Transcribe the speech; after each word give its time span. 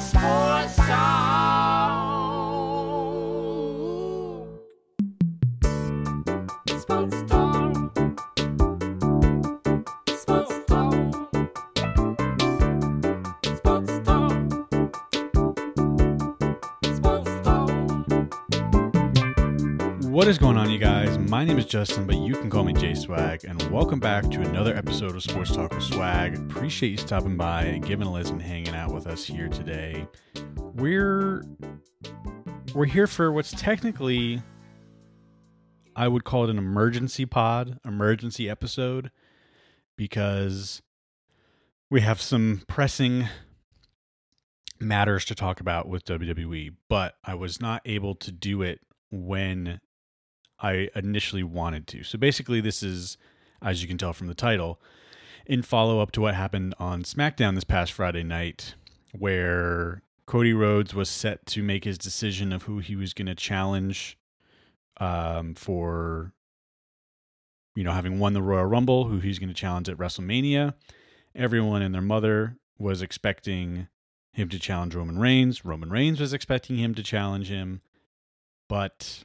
Sports 0.00 0.39
What 20.20 20.28
is 20.28 20.36
going 20.36 20.58
on, 20.58 20.68
you 20.68 20.78
guys? 20.78 21.16
My 21.16 21.46
name 21.46 21.58
is 21.58 21.64
Justin, 21.64 22.06
but 22.06 22.18
you 22.18 22.34
can 22.34 22.50
call 22.50 22.62
me 22.62 22.74
J 22.74 22.92
Swag, 22.92 23.42
and 23.46 23.62
welcome 23.72 23.98
back 23.98 24.30
to 24.30 24.42
another 24.42 24.76
episode 24.76 25.16
of 25.16 25.22
Sports 25.22 25.56
Talk 25.56 25.72
with 25.72 25.82
Swag. 25.82 26.36
Appreciate 26.36 26.90
you 26.90 26.98
stopping 26.98 27.38
by 27.38 27.62
and 27.62 27.82
giving 27.82 28.06
a 28.06 28.12
listen, 28.12 28.38
hanging 28.38 28.74
out 28.74 28.92
with 28.92 29.06
us 29.06 29.24
here 29.24 29.48
today. 29.48 30.06
We're 30.74 31.42
we're 32.74 32.84
here 32.84 33.06
for 33.06 33.32
what's 33.32 33.52
technically 33.52 34.42
I 35.96 36.06
would 36.06 36.24
call 36.24 36.44
it 36.44 36.50
an 36.50 36.58
emergency 36.58 37.24
pod, 37.24 37.80
emergency 37.82 38.46
episode, 38.50 39.10
because 39.96 40.82
we 41.88 42.02
have 42.02 42.20
some 42.20 42.60
pressing 42.68 43.26
matters 44.78 45.24
to 45.24 45.34
talk 45.34 45.60
about 45.60 45.88
with 45.88 46.04
WWE, 46.04 46.74
but 46.90 47.14
I 47.24 47.36
was 47.36 47.58
not 47.58 47.80
able 47.86 48.14
to 48.16 48.30
do 48.30 48.60
it 48.60 48.80
when 49.10 49.80
I 50.60 50.88
initially 50.94 51.42
wanted 51.42 51.86
to. 51.88 52.02
So 52.04 52.18
basically, 52.18 52.60
this 52.60 52.82
is, 52.82 53.16
as 53.62 53.82
you 53.82 53.88
can 53.88 53.98
tell 53.98 54.12
from 54.12 54.26
the 54.26 54.34
title, 54.34 54.80
in 55.46 55.62
follow 55.62 56.00
up 56.00 56.12
to 56.12 56.20
what 56.20 56.34
happened 56.34 56.74
on 56.78 57.02
SmackDown 57.02 57.54
this 57.54 57.64
past 57.64 57.92
Friday 57.92 58.22
night, 58.22 58.74
where 59.12 60.02
Cody 60.26 60.52
Rhodes 60.52 60.94
was 60.94 61.08
set 61.08 61.46
to 61.46 61.62
make 61.62 61.84
his 61.84 61.98
decision 61.98 62.52
of 62.52 62.64
who 62.64 62.78
he 62.78 62.94
was 62.94 63.14
going 63.14 63.26
to 63.26 63.34
challenge 63.34 64.16
um, 64.98 65.54
for, 65.54 66.32
you 67.74 67.82
know, 67.82 67.92
having 67.92 68.18
won 68.18 68.34
the 68.34 68.42
Royal 68.42 68.66
Rumble, 68.66 69.04
who 69.06 69.18
he's 69.18 69.38
going 69.38 69.48
to 69.48 69.54
challenge 69.54 69.88
at 69.88 69.96
WrestleMania. 69.96 70.74
Everyone 71.34 71.82
and 71.82 71.94
their 71.94 72.02
mother 72.02 72.58
was 72.78 73.02
expecting 73.02 73.88
him 74.32 74.48
to 74.50 74.58
challenge 74.58 74.94
Roman 74.94 75.18
Reigns. 75.18 75.64
Roman 75.64 75.90
Reigns 75.90 76.20
was 76.20 76.32
expecting 76.32 76.76
him 76.76 76.94
to 76.94 77.02
challenge 77.02 77.48
him, 77.48 77.80
but 78.68 79.24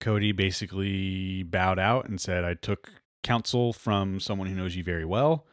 Cody 0.00 0.32
basically 0.32 1.42
bowed 1.42 1.78
out 1.78 2.08
and 2.08 2.20
said, 2.20 2.44
I 2.44 2.54
took 2.54 2.90
counsel 3.22 3.72
from 3.72 4.18
someone 4.18 4.48
who 4.48 4.54
knows 4.54 4.74
you 4.74 4.82
very 4.82 5.04
well. 5.04 5.46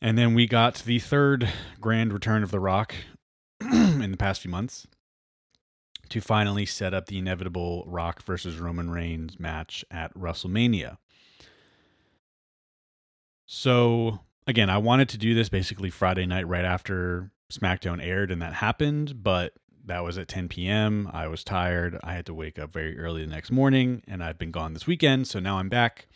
And 0.00 0.18
then 0.18 0.34
we 0.34 0.46
got 0.46 0.76
the 0.84 0.98
third 0.98 1.48
grand 1.80 2.12
return 2.12 2.42
of 2.42 2.50
The 2.50 2.58
Rock 2.58 2.94
in 3.60 4.10
the 4.10 4.16
past 4.16 4.40
few 4.40 4.50
months 4.50 4.86
to 6.08 6.20
finally 6.20 6.66
set 6.66 6.92
up 6.92 7.06
the 7.06 7.18
inevitable 7.18 7.84
Rock 7.86 8.22
versus 8.22 8.58
Roman 8.58 8.90
Reigns 8.90 9.38
match 9.38 9.84
at 9.90 10.12
WrestleMania. 10.14 10.98
So, 13.46 14.20
again, 14.46 14.68
I 14.68 14.78
wanted 14.78 15.08
to 15.10 15.18
do 15.18 15.34
this 15.34 15.48
basically 15.48 15.90
Friday 15.90 16.26
night 16.26 16.48
right 16.48 16.64
after 16.64 17.30
SmackDown 17.50 18.02
aired, 18.04 18.30
and 18.30 18.42
that 18.42 18.54
happened, 18.54 19.22
but 19.22 19.52
that 19.84 20.04
was 20.04 20.18
at 20.18 20.28
10 20.28 20.48
p.m. 20.48 21.08
I 21.12 21.26
was 21.26 21.44
tired. 21.44 21.98
I 22.02 22.14
had 22.14 22.26
to 22.26 22.34
wake 22.34 22.58
up 22.58 22.72
very 22.72 22.98
early 22.98 23.24
the 23.24 23.30
next 23.30 23.50
morning, 23.50 24.02
and 24.06 24.22
I've 24.22 24.38
been 24.38 24.50
gone 24.50 24.74
this 24.74 24.86
weekend. 24.86 25.26
So 25.26 25.40
now 25.40 25.58
I'm 25.58 25.68
back. 25.68 26.06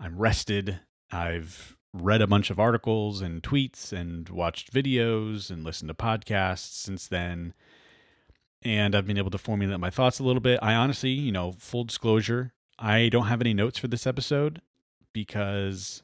I'm 0.00 0.18
rested. 0.18 0.80
I've 1.10 1.76
read 1.92 2.22
a 2.22 2.26
bunch 2.26 2.50
of 2.50 2.58
articles 2.58 3.20
and 3.20 3.42
tweets 3.42 3.92
and 3.92 4.28
watched 4.28 4.72
videos 4.72 5.50
and 5.50 5.64
listened 5.64 5.88
to 5.88 5.94
podcasts 5.94 6.72
since 6.72 7.06
then. 7.06 7.54
And 8.62 8.94
I've 8.94 9.06
been 9.06 9.18
able 9.18 9.30
to 9.30 9.38
formulate 9.38 9.80
my 9.80 9.90
thoughts 9.90 10.18
a 10.18 10.24
little 10.24 10.40
bit. 10.40 10.58
I 10.62 10.74
honestly, 10.74 11.10
you 11.10 11.32
know, 11.32 11.52
full 11.52 11.84
disclosure, 11.84 12.52
I 12.78 13.08
don't 13.08 13.26
have 13.26 13.40
any 13.40 13.54
notes 13.54 13.78
for 13.78 13.88
this 13.88 14.06
episode 14.06 14.60
because 15.12 16.02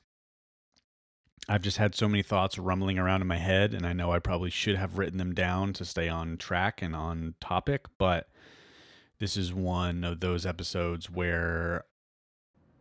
I've 1.49 1.63
just 1.63 1.77
had 1.77 1.95
so 1.95 2.09
many 2.09 2.23
thoughts 2.23 2.59
rumbling 2.59 2.99
around 2.99 3.21
in 3.21 3.27
my 3.27 3.37
head, 3.37 3.75
and 3.75 3.87
I 3.87 3.93
know 3.93 4.13
I 4.13 4.19
probably 4.19 4.51
should 4.51 4.77
have 4.77 4.97
written 4.97 5.19
them 5.19 5.35
down 5.35 5.73
to 5.75 5.85
stay 5.85 6.09
on 6.09 6.39
track 6.39 6.81
and 6.81 6.97
on 6.97 7.35
topic, 7.41 7.87
but 7.99 8.29
this 9.19 9.37
is 9.37 9.53
one 9.53 10.05
of 10.05 10.21
those 10.21 10.47
episodes 10.47 11.11
where, 11.11 11.85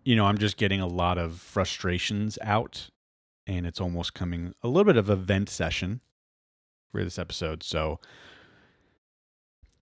you 0.06 0.16
know, 0.16 0.26
I'm 0.26 0.38
just 0.38 0.58
getting 0.58 0.80
a 0.80 0.88
lot 0.88 1.18
of 1.18 1.40
frustrations 1.40 2.40
out, 2.42 2.90
and 3.46 3.66
it's 3.66 3.82
almost 3.82 4.14
coming 4.14 4.54
a 4.64 4.70
little 4.70 4.86
bit 4.86 4.98
of 4.98 5.10
a 5.10 5.16
vent 5.18 5.50
session 5.50 6.00
for 6.92 7.04
this 7.04 7.20
episode. 7.20 7.64
So, 7.64 8.00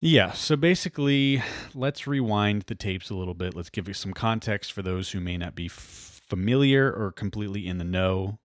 yeah, 0.01 0.31
so 0.31 0.55
basically, 0.55 1.43
let's 1.75 2.07
rewind 2.07 2.63
the 2.69 2.77
tapes 2.77 3.11
a 3.11 3.17
little 3.17 3.35
bit. 3.35 3.57
Let's 3.57 3.71
give 3.71 3.89
you 3.89 3.95
some 3.95 4.13
context 4.13 4.73
for 4.73 4.83
those 4.83 5.11
who 5.11 5.19
may 5.19 5.37
not 5.37 5.57
be 5.57 5.67
familiar 5.67 6.93
or 6.93 7.11
completely 7.11 7.67
in 7.67 7.79
the 7.79 7.85
know 7.85 8.39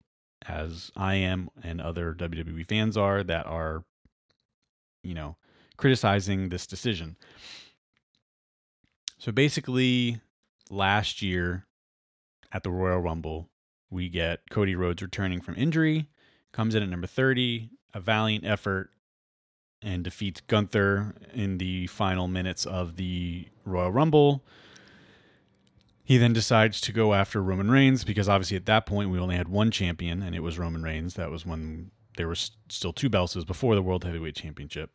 as 0.48 0.92
I 0.96 1.16
am 1.16 1.50
and 1.62 1.80
other 1.82 2.14
WWE 2.14 2.66
fans 2.68 2.98
are 2.98 3.24
that 3.24 3.46
are, 3.46 3.84
you 5.04 5.14
know, 5.14 5.38
criticizing 5.78 6.50
this 6.50 6.68
decision. 6.68 7.16
So 9.18 9.32
basically, 9.32 10.20
last 10.70 11.22
year 11.22 11.66
at 12.52 12.64
the 12.64 12.72
Royal 12.72 13.00
Rumble, 13.00 13.50
we 13.90 14.10
get 14.10 14.50
Cody 14.50 14.76
Rhodes 14.76 15.02
returning 15.02 15.40
from 15.40 15.56
injury, 15.56 16.10
comes 16.52 16.76
in 16.76 16.84
at 16.84 16.90
number 16.90 17.08
30, 17.08 17.70
a 17.94 18.00
valiant 18.00 18.46
effort, 18.46 18.90
and 19.82 20.04
defeats 20.04 20.42
Gunther 20.42 21.16
in 21.34 21.58
the 21.58 21.88
final 21.88 22.28
minutes 22.28 22.66
of 22.66 22.96
the 22.96 23.48
Royal 23.66 23.92
Rumble. 23.92 24.44
He 26.04 26.18
then 26.18 26.34
decides 26.34 26.82
to 26.82 26.92
go 26.92 27.14
after 27.14 27.42
Roman 27.42 27.72
Reigns 27.72 28.04
because 28.04 28.28
obviously 28.28 28.58
at 28.58 28.66
that 28.66 28.86
point 28.86 29.10
we 29.10 29.20
only 29.20 29.38
had 29.38 29.48
one 29.48 29.72
champion 29.72 30.22
and 30.22 30.36
it 30.36 30.42
was 30.42 30.60
Roman 30.60 30.84
Reigns. 30.84 31.14
That 31.14 31.32
was 31.32 31.46
when 31.46 31.92
there 32.18 32.28
were 32.28 32.36
still 32.36 32.94
two 32.94 33.10
belts. 33.10 33.36
Before 33.46 33.76
the 33.76 33.82
World 33.82 34.04
Heavyweight 34.04 34.36
Championship. 34.36 34.92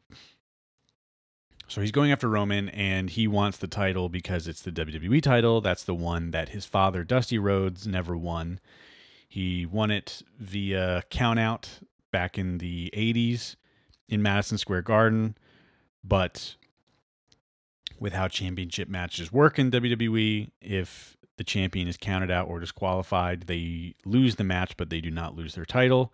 So 1.66 1.80
he's 1.80 1.92
going 1.92 2.12
after 2.12 2.28
Roman 2.28 2.68
and 2.70 3.10
he 3.10 3.26
wants 3.26 3.58
the 3.58 3.66
title 3.66 4.08
because 4.08 4.48
it's 4.48 4.62
the 4.62 4.72
WWE 4.72 5.22
title. 5.22 5.60
That's 5.60 5.84
the 5.84 5.94
one 5.94 6.30
that 6.30 6.50
his 6.50 6.64
father, 6.64 7.04
Dusty 7.04 7.38
Rhodes, 7.38 7.86
never 7.86 8.16
won. 8.16 8.60
He 9.28 9.66
won 9.66 9.90
it 9.90 10.22
via 10.38 11.04
countout 11.10 11.82
back 12.10 12.38
in 12.38 12.58
the 12.58 12.90
80s 12.96 13.56
in 14.08 14.22
Madison 14.22 14.56
Square 14.56 14.82
Garden. 14.82 15.36
But 16.02 16.56
with 18.00 18.12
how 18.12 18.28
championship 18.28 18.88
matches 18.88 19.32
work 19.32 19.58
in 19.58 19.70
WWE. 19.70 20.50
If 20.60 21.16
the 21.36 21.44
champion 21.44 21.88
is 21.88 21.96
counted 21.96 22.30
out 22.30 22.48
or 22.48 22.60
disqualified, 22.60 23.42
they 23.42 23.94
lose 24.04 24.36
the 24.36 24.44
match, 24.44 24.76
but 24.76 24.90
they 24.90 25.00
do 25.00 25.10
not 25.10 25.36
lose 25.36 25.54
their 25.54 25.64
title. 25.64 26.12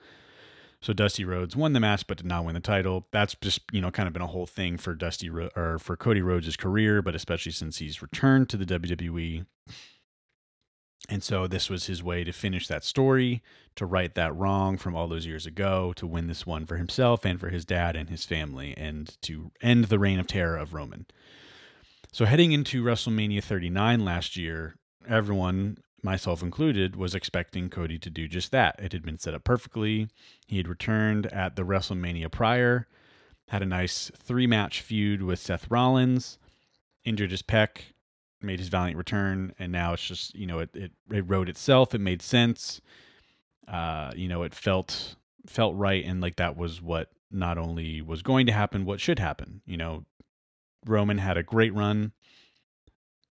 So 0.80 0.92
Dusty 0.92 1.24
Rhodes 1.24 1.56
won 1.56 1.72
the 1.72 1.80
match, 1.80 2.06
but 2.06 2.18
did 2.18 2.26
not 2.26 2.44
win 2.44 2.54
the 2.54 2.60
title. 2.60 3.06
That's 3.10 3.34
just 3.40 3.60
you 3.72 3.80
know 3.80 3.90
kind 3.90 4.06
of 4.06 4.12
been 4.12 4.20
a 4.20 4.26
whole 4.26 4.46
thing 4.46 4.76
for 4.76 4.94
Dusty 4.94 5.30
Ro- 5.30 5.48
or 5.56 5.78
for 5.78 5.96
Cody 5.96 6.20
Rhodes' 6.20 6.58
career, 6.58 7.00
but 7.00 7.14
especially 7.14 7.52
since 7.52 7.78
he's 7.78 8.02
returned 8.02 8.50
to 8.50 8.58
the 8.58 8.66
WWE. 8.66 9.46
And 11.08 11.22
so 11.22 11.46
this 11.46 11.70
was 11.70 11.86
his 11.86 12.02
way 12.02 12.22
to 12.24 12.32
finish 12.32 12.68
that 12.68 12.84
story, 12.84 13.42
to 13.76 13.86
right 13.86 14.14
that 14.14 14.34
wrong 14.36 14.76
from 14.76 14.94
all 14.94 15.08
those 15.08 15.26
years 15.26 15.46
ago, 15.46 15.94
to 15.96 16.06
win 16.06 16.26
this 16.26 16.46
one 16.46 16.66
for 16.66 16.76
himself 16.76 17.24
and 17.24 17.40
for 17.40 17.48
his 17.48 17.64
dad 17.64 17.96
and 17.96 18.10
his 18.10 18.24
family, 18.24 18.74
and 18.76 19.16
to 19.22 19.52
end 19.62 19.84
the 19.84 19.98
reign 19.98 20.18
of 20.18 20.26
terror 20.26 20.56
of 20.58 20.74
Roman. 20.74 21.06
So 22.14 22.26
heading 22.26 22.52
into 22.52 22.84
WrestleMania 22.84 23.42
39 23.42 24.04
last 24.04 24.36
year, 24.36 24.76
everyone, 25.04 25.78
myself 26.00 26.44
included, 26.44 26.94
was 26.94 27.12
expecting 27.12 27.68
Cody 27.68 27.98
to 27.98 28.08
do 28.08 28.28
just 28.28 28.52
that. 28.52 28.78
It 28.78 28.92
had 28.92 29.04
been 29.04 29.18
set 29.18 29.34
up 29.34 29.42
perfectly. 29.42 30.06
He 30.46 30.58
had 30.58 30.68
returned 30.68 31.26
at 31.32 31.56
the 31.56 31.64
WrestleMania 31.64 32.30
prior, 32.30 32.86
had 33.48 33.62
a 33.62 33.66
nice 33.66 34.12
three 34.16 34.46
match 34.46 34.80
feud 34.80 35.22
with 35.22 35.40
Seth 35.40 35.68
Rollins, 35.68 36.38
injured 37.04 37.32
his 37.32 37.42
pec, 37.42 37.78
made 38.40 38.60
his 38.60 38.68
valiant 38.68 38.96
return, 38.96 39.52
and 39.58 39.72
now 39.72 39.94
it's 39.94 40.06
just, 40.06 40.36
you 40.36 40.46
know, 40.46 40.60
it, 40.60 40.70
it, 40.72 40.92
it 41.10 41.28
wrote 41.28 41.48
itself. 41.48 41.96
It 41.96 42.00
made 42.00 42.22
sense. 42.22 42.80
Uh, 43.66 44.12
you 44.14 44.28
know, 44.28 44.44
it 44.44 44.54
felt 44.54 45.16
felt 45.48 45.74
right 45.74 46.04
and 46.04 46.20
like 46.20 46.36
that 46.36 46.56
was 46.56 46.80
what 46.80 47.10
not 47.32 47.58
only 47.58 48.00
was 48.00 48.22
going 48.22 48.46
to 48.46 48.52
happen, 48.52 48.84
what 48.84 49.00
should 49.00 49.18
happen. 49.18 49.62
You 49.66 49.78
know, 49.78 50.04
Roman 50.86 51.18
had 51.18 51.36
a 51.36 51.42
great 51.42 51.74
run. 51.74 52.12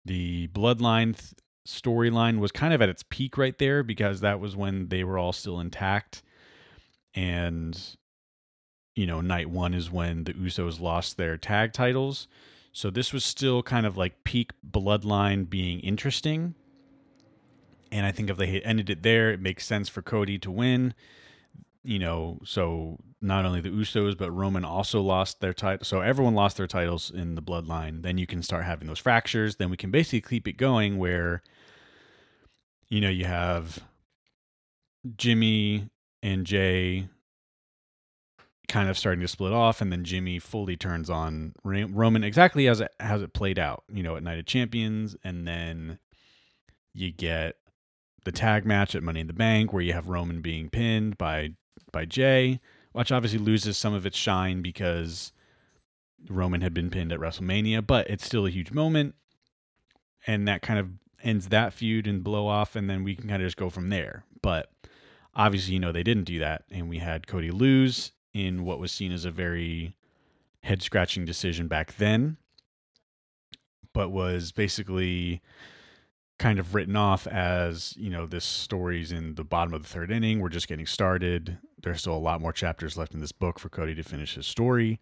The 0.04 0.48
bloodline 0.48 1.16
th- 1.16 1.34
storyline 1.66 2.38
was 2.38 2.52
kind 2.52 2.72
of 2.72 2.82
at 2.82 2.88
its 2.88 3.04
peak 3.08 3.36
right 3.36 3.56
there 3.58 3.82
because 3.82 4.20
that 4.20 4.40
was 4.40 4.56
when 4.56 4.88
they 4.88 5.04
were 5.04 5.18
all 5.18 5.32
still 5.32 5.60
intact. 5.60 6.22
And, 7.14 7.78
you 8.94 9.06
know, 9.06 9.20
night 9.20 9.50
one 9.50 9.74
is 9.74 9.90
when 9.90 10.24
the 10.24 10.32
Usos 10.34 10.80
lost 10.80 11.16
their 11.16 11.36
tag 11.36 11.72
titles. 11.72 12.28
So 12.72 12.90
this 12.90 13.12
was 13.12 13.24
still 13.24 13.62
kind 13.62 13.84
of 13.84 13.96
like 13.96 14.24
peak 14.24 14.52
bloodline 14.68 15.48
being 15.50 15.80
interesting. 15.80 16.54
And 17.92 18.06
I 18.06 18.12
think 18.12 18.30
if 18.30 18.36
they 18.36 18.46
had 18.46 18.62
ended 18.64 18.88
it 18.88 19.02
there, 19.02 19.30
it 19.30 19.40
makes 19.40 19.66
sense 19.66 19.88
for 19.88 20.02
Cody 20.02 20.38
to 20.38 20.50
win. 20.50 20.94
You 21.82 21.98
know, 21.98 22.38
so 22.44 22.98
not 23.20 23.44
only 23.44 23.60
the 23.60 23.70
Usos, 23.70 24.16
but 24.16 24.30
Roman 24.30 24.64
also 24.64 25.00
lost 25.00 25.40
their 25.40 25.54
title. 25.54 25.84
So 25.84 26.00
everyone 26.00 26.34
lost 26.34 26.56
their 26.56 26.66
titles 26.66 27.10
in 27.10 27.34
the 27.34 27.42
bloodline. 27.42 28.02
Then 28.02 28.18
you 28.18 28.26
can 28.26 28.42
start 28.42 28.64
having 28.64 28.88
those 28.88 28.98
fractures. 28.98 29.56
Then 29.56 29.70
we 29.70 29.76
can 29.76 29.90
basically 29.90 30.20
keep 30.20 30.48
it 30.48 30.58
going 30.58 30.98
where, 30.98 31.42
you 32.88 33.00
know, 33.00 33.08
you 33.08 33.24
have 33.24 33.78
Jimmy 35.16 35.88
and 36.22 36.46
Jay 36.46 37.08
kind 38.68 38.88
of 38.88 38.96
starting 38.96 39.20
to 39.20 39.28
split 39.28 39.52
off, 39.52 39.80
and 39.80 39.90
then 39.90 40.04
Jimmy 40.04 40.38
fully 40.38 40.76
turns 40.76 41.10
on 41.10 41.54
Roman 41.64 42.22
exactly 42.22 42.68
as 42.68 42.80
it 42.80 42.92
has 43.00 43.20
it 43.20 43.32
played 43.32 43.58
out, 43.58 43.82
you 43.92 44.02
know, 44.02 44.16
at 44.16 44.22
Night 44.22 44.38
of 44.38 44.46
Champions, 44.46 45.16
and 45.24 45.46
then 45.46 45.98
you 46.94 47.10
get 47.10 47.56
the 48.24 48.32
tag 48.32 48.64
match 48.64 48.94
at 48.94 49.02
Money 49.02 49.20
in 49.20 49.26
the 49.26 49.32
Bank 49.32 49.72
where 49.72 49.82
you 49.82 49.92
have 49.92 50.08
Roman 50.08 50.40
being 50.40 50.70
pinned 50.70 51.18
by 51.18 51.54
by 51.92 52.04
Jay, 52.04 52.60
which 52.92 53.12
obviously 53.12 53.38
loses 53.38 53.76
some 53.76 53.94
of 53.94 54.06
its 54.06 54.16
shine 54.16 54.62
because 54.62 55.32
Roman 56.28 56.60
had 56.60 56.74
been 56.74 56.90
pinned 56.90 57.12
at 57.12 57.20
WrestleMania, 57.20 57.86
but 57.86 58.08
it's 58.10 58.26
still 58.26 58.46
a 58.46 58.50
huge 58.50 58.72
moment, 58.72 59.14
and 60.26 60.46
that 60.48 60.62
kind 60.62 60.78
of 60.78 60.88
ends 61.22 61.48
that 61.48 61.72
feud 61.72 62.06
and 62.06 62.24
blow 62.24 62.46
off, 62.46 62.76
and 62.76 62.88
then 62.88 63.04
we 63.04 63.14
can 63.14 63.28
kind 63.28 63.42
of 63.42 63.46
just 63.46 63.56
go 63.56 63.70
from 63.70 63.90
there. 63.90 64.24
But 64.42 64.70
obviously, 65.34 65.74
you 65.74 65.80
know, 65.80 65.92
they 65.92 66.02
didn't 66.02 66.24
do 66.24 66.38
that, 66.40 66.64
and 66.70 66.88
we 66.88 66.98
had 66.98 67.26
Cody 67.26 67.50
lose 67.50 68.12
in 68.32 68.64
what 68.64 68.78
was 68.78 68.92
seen 68.92 69.12
as 69.12 69.24
a 69.24 69.30
very 69.30 69.96
head 70.62 70.82
scratching 70.82 71.24
decision 71.24 71.68
back 71.68 71.96
then, 71.96 72.36
but 73.92 74.10
was 74.10 74.52
basically 74.52 75.40
kind 76.38 76.58
of 76.58 76.74
written 76.74 76.96
off 76.96 77.26
as, 77.26 77.94
you 77.96 78.08
know, 78.08 78.26
this 78.26 78.44
story's 78.44 79.12
in 79.12 79.34
the 79.34 79.44
bottom 79.44 79.74
of 79.74 79.82
the 79.82 79.88
third 79.88 80.10
inning. 80.10 80.40
We're 80.40 80.48
just 80.48 80.68
getting 80.68 80.86
started. 80.86 81.58
There's 81.82 82.00
still 82.00 82.16
a 82.16 82.18
lot 82.18 82.40
more 82.40 82.52
chapters 82.52 82.96
left 82.96 83.14
in 83.14 83.20
this 83.20 83.32
book 83.32 83.58
for 83.58 83.68
Cody 83.68 83.94
to 83.94 84.02
finish 84.02 84.34
his 84.34 84.46
story. 84.46 85.00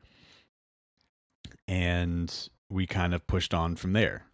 And 1.67 2.33
we 2.71 2.87
kind 2.87 3.15
of 3.15 3.27
pushed 3.27 3.53
on 3.53 3.77
from 3.77 3.93
there. 3.93 4.25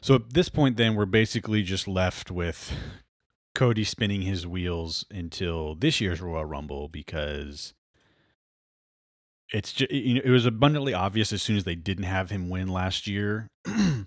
So 0.00 0.14
at 0.14 0.32
this 0.32 0.48
point, 0.48 0.76
then, 0.76 0.94
we're 0.94 1.06
basically 1.06 1.62
just 1.62 1.86
left 1.86 2.30
with 2.30 2.72
Cody 3.54 3.84
spinning 3.84 4.22
his 4.22 4.46
wheels 4.46 5.04
until 5.10 5.74
this 5.74 6.00
year's 6.00 6.20
Royal 6.20 6.44
Rumble 6.44 6.88
because 6.88 7.74
it's 9.52 9.72
just, 9.72 9.90
you 9.90 10.14
know, 10.14 10.20
it 10.24 10.30
was 10.30 10.46
abundantly 10.46 10.92
obvious 10.92 11.32
as 11.32 11.42
soon 11.42 11.56
as 11.56 11.64
they 11.64 11.74
didn't 11.74 12.04
have 12.04 12.30
him 12.30 12.48
win 12.48 12.68
last 12.68 13.06
year 13.06 13.48
and 13.64 14.06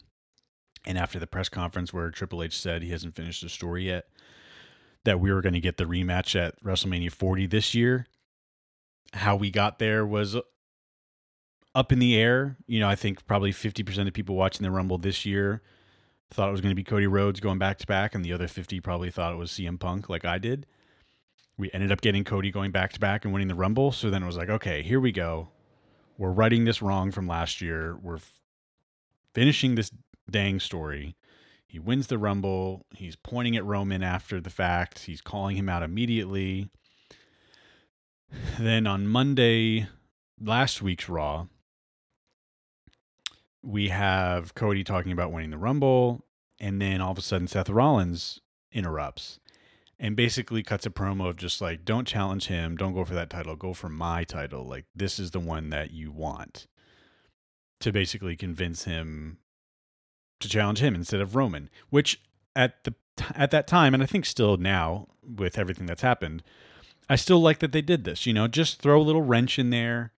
after 0.85 1.19
the 1.19 1.27
press 1.27 1.50
conference 1.50 1.94
where 1.94 2.12
Triple 2.12 2.44
H 2.44 2.57
said 2.57 2.83
he 2.83 2.92
hasn't 2.92 3.15
finished 3.15 3.42
the 3.42 3.50
story 3.50 3.85
yet 3.88 4.06
that 5.05 5.19
we 5.19 5.31
were 5.31 5.41
going 5.41 5.53
to 5.53 5.59
get 5.59 5.77
the 5.77 5.85
rematch 5.85 6.39
at 6.39 6.61
WrestleMania 6.63 7.11
40 7.11 7.45
this 7.47 7.73
year 7.73 8.07
how 9.13 9.35
we 9.35 9.49
got 9.49 9.79
there 9.79 10.05
was 10.05 10.35
uh, 10.35 10.41
up 11.73 11.91
in 11.91 11.99
the 11.99 12.15
air 12.15 12.57
you 12.67 12.79
know 12.79 12.89
I 12.89 12.95
think 12.95 13.25
probably 13.25 13.51
50% 13.51 14.07
of 14.07 14.13
people 14.13 14.35
watching 14.35 14.63
the 14.63 14.71
Rumble 14.71 14.97
this 14.97 15.25
year 15.25 15.61
thought 16.31 16.49
it 16.49 16.51
was 16.51 16.61
going 16.61 16.71
to 16.71 16.75
be 16.75 16.83
Cody 16.83 17.07
Rhodes 17.07 17.39
going 17.39 17.57
back 17.57 17.79
to 17.79 17.87
back 17.87 18.13
and 18.13 18.23
the 18.23 18.33
other 18.33 18.47
50 18.47 18.79
probably 18.81 19.09
thought 19.09 19.33
it 19.33 19.37
was 19.37 19.51
CM 19.51 19.79
Punk 19.79 20.09
like 20.09 20.25
I 20.25 20.37
did 20.37 20.65
we 21.59 21.69
ended 21.73 21.91
up 21.91 22.01
getting 22.01 22.23
Cody 22.23 22.51
going 22.51 22.71
back 22.71 22.93
to 22.93 22.99
back 22.99 23.25
and 23.25 23.33
winning 23.33 23.49
the 23.49 23.55
Rumble. 23.55 23.91
So 23.91 24.09
then 24.09 24.23
it 24.23 24.25
was 24.25 24.37
like, 24.37 24.49
okay, 24.49 24.81
here 24.81 24.99
we 24.99 25.11
go. 25.11 25.49
We're 26.17 26.31
writing 26.31 26.63
this 26.63 26.81
wrong 26.81 27.11
from 27.11 27.27
last 27.27 27.61
year. 27.61 27.97
We're 28.01 28.15
f- 28.15 28.41
finishing 29.33 29.75
this 29.75 29.91
dang 30.29 30.59
story. 30.61 31.15
He 31.69 31.77
wins 31.77 32.07
the 32.07 32.18
Rumble. 32.18 32.83
He's 32.95 33.16
pointing 33.16 33.56
at 33.56 33.63
Roman 33.63 34.01
after 34.01 34.42
the 34.42 34.50
fact. 34.50 35.04
He's 35.04 35.21
calling 35.21 35.56
him 35.56 35.69
out 35.69 35.83
immediately. 35.83 36.68
Then 38.60 38.88
on 38.88 39.07
Monday, 39.07 39.88
last 40.42 40.81
week's 40.81 41.07
Raw, 41.07 41.45
we 43.62 43.89
have 43.89 44.56
Cody 44.56 44.83
talking 44.83 45.12
about 45.12 45.31
winning 45.31 45.51
the 45.51 45.60
Rumble. 45.60 46.25
And 46.60 46.81
then 46.81 47.01
all 47.01 47.12
of 47.12 47.19
a 47.19 47.21
sudden, 47.21 47.48
Seth 47.48 47.69
Rollins 47.69 48.42
interrupts 48.71 49.39
and 50.00 50.16
basically 50.16 50.63
cuts 50.63 50.88
a 50.88 50.89
promo 50.89 51.30
of 51.30 51.36
just 51.36 51.62
like, 51.62 51.86
don't 51.86 52.07
challenge 52.07 52.48
him, 52.48 52.77
don't 52.77 52.95
go 52.95 53.06
for 53.06 53.13
that 53.13 53.30
title, 53.30 53.56
go 53.56 53.74
for 53.74 53.89
my 53.89 54.24
title. 54.24 54.66
Like, 54.66 54.86
this 54.95 55.19
is 55.19 55.31
the 55.31 55.39
one 55.39 55.69
that 55.69 55.92
you 55.92 56.12
want. 56.12 56.66
To 57.81 57.92
basically 57.92 58.36
convince 58.36 58.86
him 58.86 59.38
to 60.39 60.50
challenge 60.50 60.80
him 60.80 60.95
instead 60.95 61.21
of 61.21 61.36
Roman, 61.36 61.69
which 61.89 62.21
at 62.56 62.83
the 62.83 62.94
at 63.36 63.51
that 63.51 63.68
time, 63.68 63.94
and 63.94 64.01
I 64.01 64.06
think 64.06 64.25
still 64.25 64.57
now 64.57 65.07
with 65.24 65.57
everything 65.57 65.86
that's 65.86 66.01
happened, 66.01 66.44
I 67.09 67.15
still 67.15 67.39
like 67.39 67.59
that 67.59 67.71
they 67.71 67.81
did 67.81 68.03
this. 68.03 68.25
You 68.25 68.33
know, 68.33 68.47
just 68.47 68.81
throw 68.81 69.00
a 69.00 69.03
little 69.03 69.21
wrench 69.21 69.59
in 69.59 69.69
there, 69.69 70.13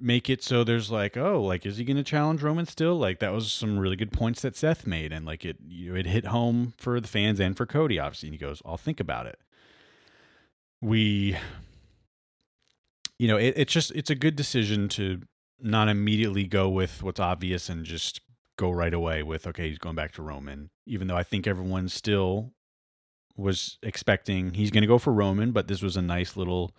make 0.00 0.28
it 0.28 0.42
so 0.42 0.64
there's 0.64 0.90
like, 0.90 1.16
oh, 1.16 1.42
like 1.42 1.64
is 1.64 1.76
he 1.76 1.84
going 1.84 1.96
to 1.96 2.02
challenge 2.02 2.42
Roman 2.42 2.66
still? 2.66 2.96
Like 2.96 3.20
that 3.20 3.32
was 3.32 3.52
some 3.52 3.78
really 3.78 3.96
good 3.96 4.12
points 4.12 4.42
that 4.42 4.56
Seth 4.56 4.86
made, 4.86 5.12
and 5.12 5.24
like 5.24 5.44
it, 5.44 5.58
you 5.66 5.92
know, 5.92 5.98
it 5.98 6.06
hit 6.06 6.26
home 6.26 6.74
for 6.76 7.00
the 7.00 7.08
fans 7.08 7.40
and 7.40 7.56
for 7.56 7.66
Cody, 7.66 7.98
obviously. 7.98 8.28
And 8.28 8.34
he 8.34 8.38
goes, 8.38 8.62
I'll 8.64 8.76
think 8.76 9.00
about 9.00 9.26
it. 9.26 9.38
We, 10.80 11.36
you 13.18 13.28
know, 13.28 13.36
it, 13.36 13.54
it's 13.56 13.72
just 13.72 13.90
it's 13.92 14.10
a 14.10 14.14
good 14.14 14.36
decision 14.36 14.88
to 14.90 15.22
not 15.60 15.88
immediately 15.88 16.44
go 16.44 16.68
with 16.68 17.02
what's 17.02 17.20
obvious 17.20 17.68
and 17.68 17.84
just 17.84 18.20
go 18.56 18.70
right 18.70 18.94
away 18.94 19.22
with 19.22 19.46
okay, 19.46 19.68
he's 19.68 19.78
going 19.78 19.96
back 19.96 20.12
to 20.12 20.22
Roman, 20.22 20.70
even 20.86 21.06
though 21.06 21.16
I 21.16 21.22
think 21.22 21.46
everyone 21.46 21.88
still 21.88 22.52
was 23.36 23.78
expecting 23.82 24.54
he's 24.54 24.70
going 24.70 24.82
to 24.82 24.88
go 24.88 24.98
for 24.98 25.12
Roman, 25.12 25.52
but 25.52 25.66
this 25.66 25.82
was 25.82 25.96
a 25.96 26.02
nice 26.02 26.36
little 26.36 26.72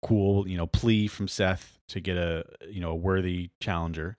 cool, 0.00 0.48
you 0.48 0.56
know, 0.56 0.66
plea 0.66 1.08
from 1.08 1.28
Seth 1.28 1.80
to 1.88 2.00
get 2.00 2.16
a, 2.16 2.44
you 2.68 2.80
know, 2.80 2.90
a 2.90 2.96
worthy 2.96 3.50
challenger. 3.60 4.16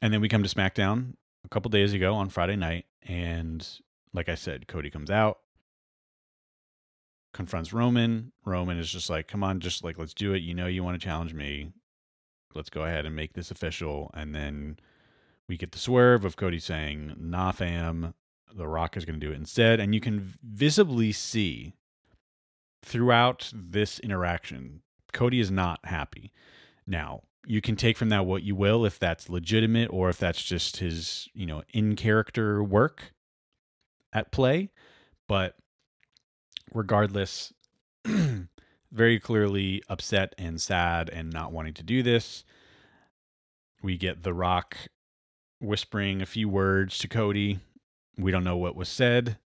And 0.00 0.12
then 0.12 0.20
we 0.20 0.28
come 0.28 0.42
to 0.42 0.48
SmackDown 0.48 1.14
a 1.44 1.48
couple 1.48 1.68
days 1.70 1.92
ago 1.92 2.14
on 2.14 2.28
Friday 2.28 2.56
night 2.56 2.86
and 3.02 3.66
like 4.14 4.28
I 4.28 4.34
said, 4.34 4.68
Cody 4.68 4.90
comes 4.90 5.10
out, 5.10 5.38
confronts 7.32 7.72
Roman. 7.72 8.32
Roman 8.44 8.78
is 8.78 8.90
just 8.90 9.10
like, 9.10 9.28
"Come 9.28 9.44
on, 9.44 9.60
just 9.60 9.84
like 9.84 9.98
let's 9.98 10.14
do 10.14 10.32
it. 10.34 10.42
You 10.42 10.54
know 10.54 10.66
you 10.66 10.82
want 10.82 11.00
to 11.00 11.04
challenge 11.04 11.34
me. 11.34 11.72
Let's 12.54 12.70
go 12.70 12.82
ahead 12.82 13.06
and 13.06 13.14
make 13.14 13.34
this 13.34 13.50
official." 13.50 14.10
And 14.14 14.34
then 14.34 14.78
we 15.48 15.56
get 15.56 15.72
the 15.72 15.78
swerve 15.78 16.24
of 16.24 16.36
Cody 16.36 16.58
saying, 16.58 17.14
"Nah, 17.18 17.52
fam, 17.52 18.14
The 18.52 18.68
Rock 18.68 18.96
is 18.96 19.04
going 19.04 19.18
to 19.18 19.26
do 19.26 19.32
it 19.32 19.36
instead." 19.36 19.80
And 19.80 19.94
you 19.94 20.00
can 20.00 20.34
visibly 20.42 21.12
see 21.12 21.74
throughout 22.82 23.52
this 23.54 23.98
interaction, 24.00 24.82
Cody 25.12 25.40
is 25.40 25.50
not 25.50 25.84
happy. 25.84 26.32
Now, 26.86 27.22
you 27.46 27.60
can 27.60 27.76
take 27.76 27.96
from 27.96 28.10
that 28.10 28.26
what 28.26 28.42
you 28.42 28.54
will 28.54 28.84
if 28.84 28.98
that's 28.98 29.28
legitimate 29.28 29.88
or 29.90 30.08
if 30.10 30.18
that's 30.18 30.42
just 30.42 30.78
his, 30.78 31.28
you 31.32 31.46
know, 31.46 31.62
in 31.70 31.96
character 31.96 32.62
work 32.62 33.14
at 34.12 34.32
play, 34.32 34.70
but 35.26 35.56
regardless, 36.74 37.52
very 38.92 39.20
clearly 39.20 39.82
upset 39.88 40.34
and 40.38 40.60
sad 40.60 41.10
and 41.10 41.32
not 41.32 41.52
wanting 41.52 41.74
to 41.74 41.82
do 41.82 42.02
this. 42.02 42.44
We 43.82 43.96
get 43.96 44.22
The 44.22 44.34
Rock 44.34 44.76
whispering 45.60 46.22
a 46.22 46.26
few 46.26 46.48
words 46.48 46.98
to 46.98 47.08
Cody. 47.08 47.60
We 48.16 48.30
don't 48.30 48.44
know 48.44 48.56
what 48.56 48.76
was 48.76 48.88
said. 48.88 49.38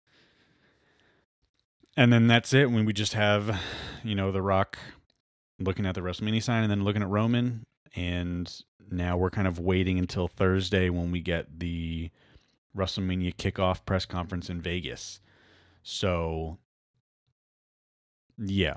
And 1.96 2.12
then 2.12 2.26
that's 2.26 2.52
it 2.54 2.70
when 2.70 2.84
we 2.84 2.92
just 2.92 3.14
have, 3.14 3.60
you 4.04 4.14
know, 4.14 4.30
The 4.32 4.42
Rock 4.42 4.78
looking 5.58 5.86
at 5.86 5.94
the 5.94 6.00
WrestleMania 6.00 6.42
sign 6.42 6.62
and 6.62 6.70
then 6.70 6.84
looking 6.84 7.02
at 7.02 7.08
Roman. 7.08 7.66
And 7.94 8.52
now 8.90 9.16
we're 9.16 9.30
kind 9.30 9.48
of 9.48 9.58
waiting 9.58 9.98
until 9.98 10.28
Thursday 10.28 10.88
when 10.88 11.10
we 11.10 11.20
get 11.20 11.58
the 11.58 12.10
WrestleMania 12.76 13.34
kickoff 13.34 13.84
press 13.84 14.06
conference 14.06 14.48
in 14.48 14.60
Vegas. 14.60 15.20
So, 15.82 16.58
yeah. 18.38 18.76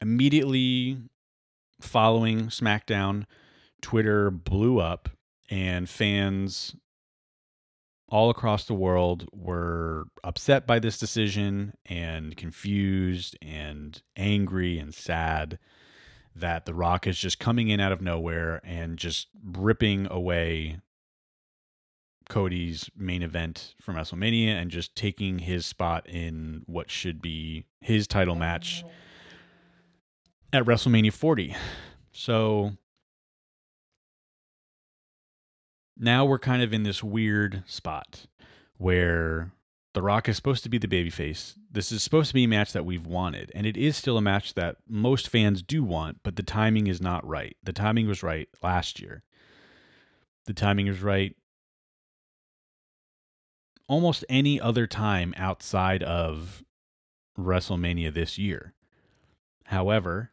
Immediately 0.00 0.98
following 1.80 2.46
SmackDown, 2.48 3.24
Twitter 3.80 4.30
blew 4.30 4.80
up 4.80 5.08
and 5.52 5.86
fans 5.86 6.74
all 8.08 8.30
across 8.30 8.64
the 8.64 8.74
world 8.74 9.28
were 9.34 10.06
upset 10.24 10.66
by 10.66 10.78
this 10.78 10.96
decision 10.96 11.74
and 11.84 12.38
confused 12.38 13.36
and 13.42 14.00
angry 14.16 14.78
and 14.78 14.94
sad 14.94 15.58
that 16.34 16.64
The 16.64 16.72
Rock 16.72 17.06
is 17.06 17.18
just 17.18 17.38
coming 17.38 17.68
in 17.68 17.80
out 17.80 17.92
of 17.92 18.00
nowhere 18.00 18.62
and 18.64 18.96
just 18.96 19.28
ripping 19.44 20.06
away 20.10 20.78
Cody's 22.30 22.88
main 22.96 23.22
event 23.22 23.74
from 23.82 23.96
WrestleMania 23.96 24.54
and 24.54 24.70
just 24.70 24.96
taking 24.96 25.38
his 25.38 25.66
spot 25.66 26.08
in 26.08 26.62
what 26.64 26.90
should 26.90 27.20
be 27.20 27.66
his 27.82 28.06
title 28.06 28.36
match 28.36 28.84
oh. 28.86 28.90
at 30.54 30.64
WrestleMania 30.64 31.12
40. 31.12 31.54
So 32.12 32.72
now 36.02 36.24
we're 36.24 36.38
kind 36.38 36.62
of 36.62 36.72
in 36.72 36.82
this 36.82 37.02
weird 37.02 37.62
spot 37.66 38.26
where 38.76 39.52
The 39.94 40.02
Rock 40.02 40.28
is 40.28 40.36
supposed 40.36 40.64
to 40.64 40.68
be 40.68 40.78
the 40.78 40.88
babyface. 40.88 41.54
This 41.70 41.92
is 41.92 42.02
supposed 42.02 42.28
to 42.28 42.34
be 42.34 42.44
a 42.44 42.48
match 42.48 42.72
that 42.72 42.84
we've 42.84 43.06
wanted, 43.06 43.52
and 43.54 43.66
it 43.66 43.76
is 43.76 43.96
still 43.96 44.18
a 44.18 44.22
match 44.22 44.54
that 44.54 44.76
most 44.88 45.28
fans 45.28 45.62
do 45.62 45.84
want, 45.84 46.18
but 46.22 46.36
the 46.36 46.42
timing 46.42 46.88
is 46.88 47.00
not 47.00 47.26
right. 47.26 47.56
The 47.62 47.72
timing 47.72 48.08
was 48.08 48.22
right 48.22 48.48
last 48.62 49.00
year. 49.00 49.22
The 50.46 50.54
timing 50.54 50.88
is 50.88 51.02
right 51.02 51.36
almost 53.88 54.24
any 54.28 54.60
other 54.60 54.86
time 54.86 55.34
outside 55.36 56.02
of 56.02 56.64
WrestleMania 57.38 58.12
this 58.12 58.38
year. 58.38 58.74
However, 59.66 60.32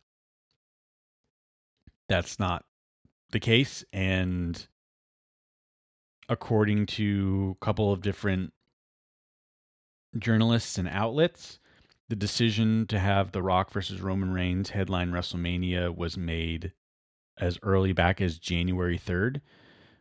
that's 2.08 2.40
not 2.40 2.66
the 3.32 3.40
case. 3.40 3.84
And 3.94 4.68
according 6.30 6.86
to 6.86 7.58
a 7.60 7.66
couple 7.66 7.92
of 7.92 8.02
different 8.02 8.54
journalists 10.18 10.78
and 10.78 10.88
outlets, 10.88 11.60
the 12.08 12.16
decision 12.16 12.86
to 12.88 13.00
have 13.00 13.32
The 13.32 13.42
Rock 13.42 13.72
versus 13.72 14.00
Roman 14.00 14.32
Reigns 14.32 14.70
headline 14.70 15.12
WrestleMania 15.12 15.96
was 15.96 16.18
made 16.18 16.72
as 17.38 17.60
early 17.64 17.94
back 17.94 18.22
as 18.22 18.38
January 18.38 18.98
3rd, 18.98 19.42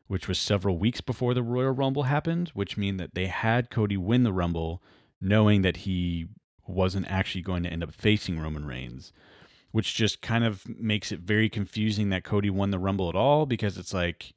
which 0.07 0.29
was 0.29 0.39
several 0.39 0.79
weeks 0.79 1.01
before 1.01 1.35
the 1.35 1.43
Royal 1.43 1.73
Rumble 1.73 2.05
happened, 2.05 2.51
which 2.51 2.77
mean 2.77 2.99
that 2.99 3.15
they 3.15 3.27
had 3.27 3.71
Cody 3.71 3.97
win 3.97 4.23
the 4.23 4.33
Rumble 4.33 4.83
knowing 5.21 5.63
that 5.63 5.79
he 5.79 6.27
wasn't 6.67 7.11
actually 7.11 7.43
going 7.43 7.63
to 7.63 7.71
end 7.71 7.83
up 7.83 7.93
facing 7.93 8.39
Roman 8.39 8.67
Reigns, 8.67 9.13
which 9.71 9.95
just 9.95 10.21
kind 10.21 10.45
of 10.45 10.67
makes 10.69 11.11
it 11.11 11.21
very 11.21 11.49
confusing 11.49 12.11
that 12.11 12.25
Cody 12.25 12.51
won 12.51 12.71
the 12.71 12.79
Rumble 12.79 13.09
at 13.09 13.15
all 13.15 13.47
because 13.47 13.79
it's 13.79 13.95
like, 13.95 14.35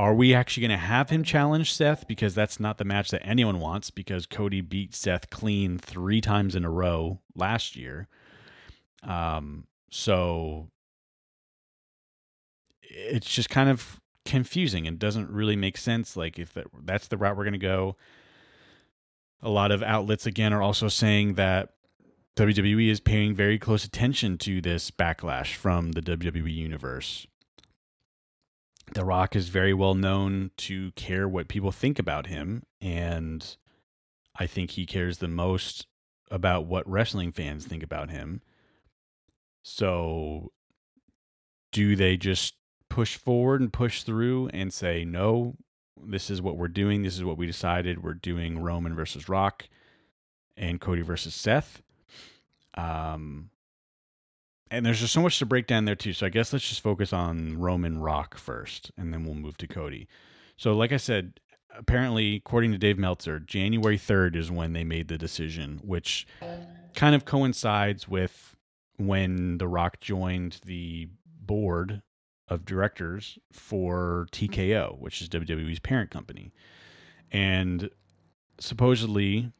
are 0.00 0.14
we 0.14 0.32
actually 0.32 0.62
going 0.62 0.70
to 0.70 0.86
have 0.86 1.10
him 1.10 1.22
challenge 1.22 1.74
Seth? 1.74 2.08
Because 2.08 2.34
that's 2.34 2.58
not 2.58 2.78
the 2.78 2.86
match 2.86 3.10
that 3.10 3.20
anyone 3.22 3.60
wants 3.60 3.90
because 3.90 4.24
Cody 4.24 4.62
beat 4.62 4.94
Seth 4.94 5.28
clean 5.28 5.76
three 5.76 6.22
times 6.22 6.56
in 6.56 6.64
a 6.64 6.70
row 6.70 7.20
last 7.36 7.76
year. 7.76 8.08
Um, 9.02 9.66
so 9.90 10.68
it's 12.80 13.28
just 13.28 13.50
kind 13.50 13.68
of 13.68 14.00
confusing 14.24 14.86
and 14.86 14.98
doesn't 14.98 15.28
really 15.28 15.54
make 15.54 15.76
sense. 15.76 16.16
Like 16.16 16.38
if 16.38 16.54
that, 16.54 16.68
that's 16.82 17.08
the 17.08 17.18
route 17.18 17.36
we're 17.36 17.44
going 17.44 17.52
to 17.52 17.58
go. 17.58 17.96
A 19.42 19.50
lot 19.50 19.70
of 19.70 19.82
outlets 19.82 20.24
again 20.24 20.54
are 20.54 20.62
also 20.62 20.88
saying 20.88 21.34
that 21.34 21.74
WWE 22.36 22.88
is 22.88 23.00
paying 23.00 23.34
very 23.34 23.58
close 23.58 23.84
attention 23.84 24.38
to 24.38 24.62
this 24.62 24.90
backlash 24.90 25.56
from 25.56 25.92
the 25.92 26.00
WWE 26.00 26.54
universe. 26.54 27.26
The 29.00 29.06
Rock 29.06 29.34
is 29.34 29.48
very 29.48 29.72
well 29.72 29.94
known 29.94 30.50
to 30.58 30.92
care 30.92 31.26
what 31.26 31.48
people 31.48 31.72
think 31.72 31.98
about 31.98 32.26
him, 32.26 32.64
and 32.82 33.56
I 34.36 34.46
think 34.46 34.72
he 34.72 34.84
cares 34.84 35.16
the 35.16 35.26
most 35.26 35.86
about 36.30 36.66
what 36.66 36.86
wrestling 36.86 37.32
fans 37.32 37.64
think 37.64 37.82
about 37.82 38.10
him. 38.10 38.42
So, 39.62 40.52
do 41.72 41.96
they 41.96 42.18
just 42.18 42.56
push 42.90 43.16
forward 43.16 43.62
and 43.62 43.72
push 43.72 44.02
through 44.02 44.50
and 44.52 44.70
say, 44.70 45.06
no, 45.06 45.54
this 45.96 46.28
is 46.28 46.42
what 46.42 46.58
we're 46.58 46.68
doing. 46.68 47.02
This 47.02 47.16
is 47.16 47.24
what 47.24 47.38
we 47.38 47.46
decided. 47.46 48.04
We're 48.04 48.12
doing 48.12 48.62
Roman 48.62 48.94
versus 48.94 49.30
Rock 49.30 49.66
and 50.58 50.78
Cody 50.78 51.00
versus 51.00 51.34
Seth. 51.34 51.80
Um, 52.74 53.48
and 54.70 54.86
there's 54.86 55.00
just 55.00 55.12
so 55.12 55.22
much 55.22 55.38
to 55.38 55.46
break 55.46 55.66
down 55.66 55.84
there 55.84 55.96
too. 55.96 56.12
So 56.12 56.26
I 56.26 56.28
guess 56.28 56.52
let's 56.52 56.68
just 56.68 56.80
focus 56.80 57.12
on 57.12 57.58
Roman 57.58 58.00
Rock 58.00 58.36
first, 58.36 58.90
and 58.96 59.12
then 59.12 59.24
we'll 59.24 59.34
move 59.34 59.56
to 59.58 59.66
Cody. 59.66 60.08
So, 60.56 60.74
like 60.74 60.92
I 60.92 60.96
said, 60.98 61.40
apparently, 61.76 62.36
according 62.36 62.72
to 62.72 62.78
Dave 62.78 62.98
Meltzer, 62.98 63.40
January 63.40 63.98
3rd 63.98 64.36
is 64.36 64.50
when 64.50 64.72
they 64.72 64.84
made 64.84 65.08
the 65.08 65.18
decision, 65.18 65.80
which 65.82 66.26
kind 66.94 67.14
of 67.14 67.24
coincides 67.24 68.08
with 68.08 68.56
when 68.96 69.58
The 69.58 69.68
Rock 69.68 70.00
joined 70.00 70.60
the 70.64 71.08
board 71.40 72.02
of 72.48 72.64
directors 72.64 73.38
for 73.52 74.26
TKO, 74.32 74.98
which 74.98 75.22
is 75.22 75.28
WWE's 75.28 75.78
parent 75.78 76.10
company. 76.10 76.52
And 77.32 77.90
supposedly, 78.58 79.52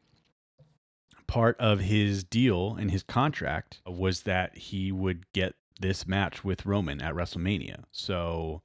part 1.31 1.55
of 1.61 1.79
his 1.79 2.25
deal 2.25 2.75
and 2.77 2.91
his 2.91 3.03
contract 3.03 3.79
was 3.87 4.23
that 4.23 4.57
he 4.57 4.91
would 4.91 5.31
get 5.31 5.55
this 5.79 6.05
match 6.05 6.43
with 6.43 6.65
Roman 6.65 7.01
at 7.01 7.13
WrestleMania. 7.13 7.85
So 7.89 8.63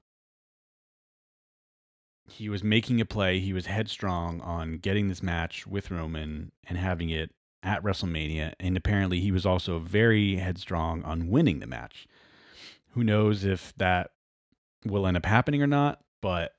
he 2.29 2.49
was 2.49 2.65
making 2.65 3.01
a 3.01 3.05
play. 3.05 3.39
He 3.39 3.53
was 3.53 3.67
headstrong 3.67 4.41
on 4.41 4.79
getting 4.79 5.07
this 5.07 5.23
match 5.23 5.65
with 5.65 5.93
Roman 5.93 6.51
and 6.65 6.77
having 6.77 7.09
it 7.09 7.31
at 7.63 7.85
WrestleMania. 7.85 8.55
And 8.59 8.77
apparently, 8.77 9.21
he 9.21 9.31
was 9.31 9.47
also 9.47 9.79
very 9.79 10.35
headstrong 10.35 11.05
on 11.05 11.29
winning 11.29 11.61
the 11.61 11.69
match. 11.69 12.09
Who 12.95 13.05
knows 13.05 13.45
if 13.45 13.75
that 13.77 14.11
will 14.85 15.07
end 15.07 15.17
up 15.17 15.25
happening 15.25 15.63
or 15.63 15.69
not, 15.69 16.01
but 16.21 16.57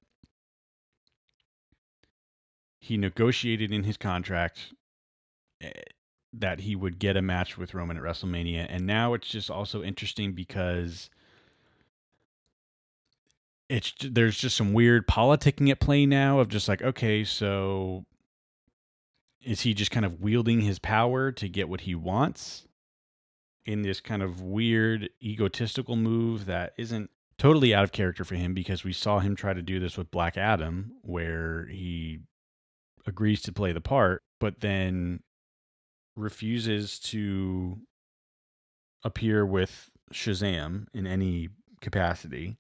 he 2.80 2.96
negotiated 2.96 3.74
in 3.74 3.84
his 3.84 3.98
contract 3.98 4.74
eh, 5.60 5.72
that 6.40 6.62
he 6.62 6.76
would 6.76 7.00
get 7.00 7.18
a 7.18 7.22
match 7.22 7.58
with 7.58 7.74
Roman 7.74 7.98
at 7.98 8.04
WrestleMania. 8.04 8.66
And 8.70 8.86
now 8.86 9.14
it's 9.14 9.28
just 9.28 9.50
also 9.50 9.84
interesting 9.84 10.34
because 10.34 11.10
it's 13.70 13.94
there's 14.02 14.38
just 14.38 14.56
some 14.56 14.74
weird 14.74 15.08
politicking 15.08 15.70
at 15.70 15.80
play 15.80 16.06
now 16.06 16.40
of 16.40 16.48
just 16.48 16.68
like 16.68 16.82
okay, 16.82 17.24
so 17.24 18.06
is 19.44 19.62
he 19.62 19.74
just 19.74 19.92
kind 19.92 20.06
of 20.06 20.22
wielding 20.22 20.62
his 20.62 20.80
power 20.80 21.32
to 21.32 21.48
get 21.48 21.70
what 21.70 21.82
he 21.82 21.96
wants 21.96 22.68
in 23.66 23.82
this 23.82 24.00
kind 24.00 24.24
of 24.24 24.42
weird 24.42 25.10
egotistical 25.22 25.96
move 25.96 26.46
that 26.46 26.74
isn't 26.78 27.10
totally 27.38 27.74
out 27.74 27.84
of 27.84 27.92
character 27.92 28.24
for 28.24 28.36
him 28.36 28.54
because 28.54 28.84
we 28.84 28.94
saw 28.94 29.20
him 29.20 29.36
try 29.36 29.54
to 29.54 29.62
do 29.62 29.80
this 29.80 29.98
with 29.98 30.10
Black 30.10 30.38
Adam, 30.38 30.94
where 31.02 31.66
he 31.68 32.20
agrees 33.06 33.42
to 33.42 33.52
play 33.52 33.72
the 33.72 33.82
part, 33.82 34.24
but 34.40 34.62
then 34.62 35.22
refuses 36.18 37.00
to 37.00 37.78
appear 39.04 39.46
with 39.46 39.92
Shazam 40.12 40.88
in 40.94 41.08
any 41.08 41.50
capacity, 41.80 42.58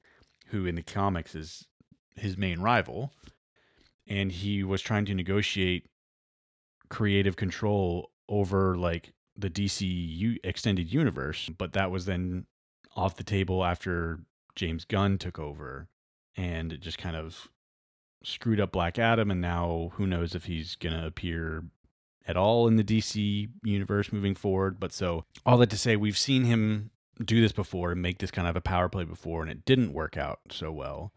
who 0.48 0.66
in 0.66 0.76
the 0.76 0.84
comics 0.84 1.36
is 1.36 1.66
his 2.16 2.38
main 2.38 2.60
rival. 2.62 3.12
And 4.08 4.32
he 4.32 4.64
was 4.64 4.82
trying 4.82 5.06
to 5.06 5.14
negotiate 5.14 5.88
creative 6.90 7.36
control 7.36 8.12
over 8.30 8.78
like 8.78 9.14
the 9.36 9.50
DC 9.50 10.38
extended 10.44 10.92
universe, 10.92 11.50
but 11.58 11.74
that 11.74 11.92
was 11.92 12.06
then 12.06 12.46
off 12.96 13.18
the 13.18 13.24
table 13.24 13.66
after 13.66 14.20
James 14.56 14.86
Gunn 14.86 15.18
took 15.18 15.38
over 15.38 15.88
and 16.36 16.72
it 16.74 16.80
just 16.80 16.98
kind 16.98 17.16
of 17.16 17.50
screwed 18.24 18.60
up 18.60 18.72
Black 18.72 18.98
Adam. 18.98 19.30
And 19.30 19.42
now 19.42 19.92
who 19.96 20.08
knows 20.08 20.34
if 20.34 20.46
he's 20.46 20.76
going 20.76 20.98
to 20.98 21.06
appear 21.06 21.64
at 22.27 22.38
all 22.38 22.67
in 22.67 22.75
the 22.75 22.84
DC 22.84 23.50
universe 23.63 24.12
moving 24.12 24.36
forward. 24.36 24.79
But 24.79 24.91
so, 24.91 25.25
all 25.46 25.57
that 25.57 25.69
to 25.69 25.77
say, 25.77 25.96
we've 25.96 26.17
seen 26.17 26.43
him 26.43 26.91
do 27.24 27.41
this 27.41 27.51
before 27.51 27.91
and 27.91 28.01
make 28.01 28.19
this 28.19 28.31
kind 28.31 28.48
of 28.48 28.55
a 28.55 28.62
power 28.62 28.89
play 28.89 29.03
before, 29.03 29.41
and 29.41 29.51
it 29.51 29.65
didn't 29.65 29.93
work 29.93 30.17
out 30.17 30.39
so 30.51 30.72
well. 30.72 31.13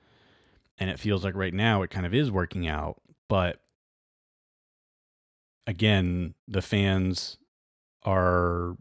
And 0.79 0.89
it 0.89 0.99
feels 0.99 1.25
like 1.25 1.35
right 1.35 1.53
now 1.53 1.83
it 1.83 1.91
kind 1.91 2.07
of 2.07 2.15
is 2.15 2.31
working 2.31 2.67
out. 2.67 3.01
But 3.29 3.61
again, 5.67 6.35
the 6.49 6.63
fans 6.63 7.37
are 8.05 8.77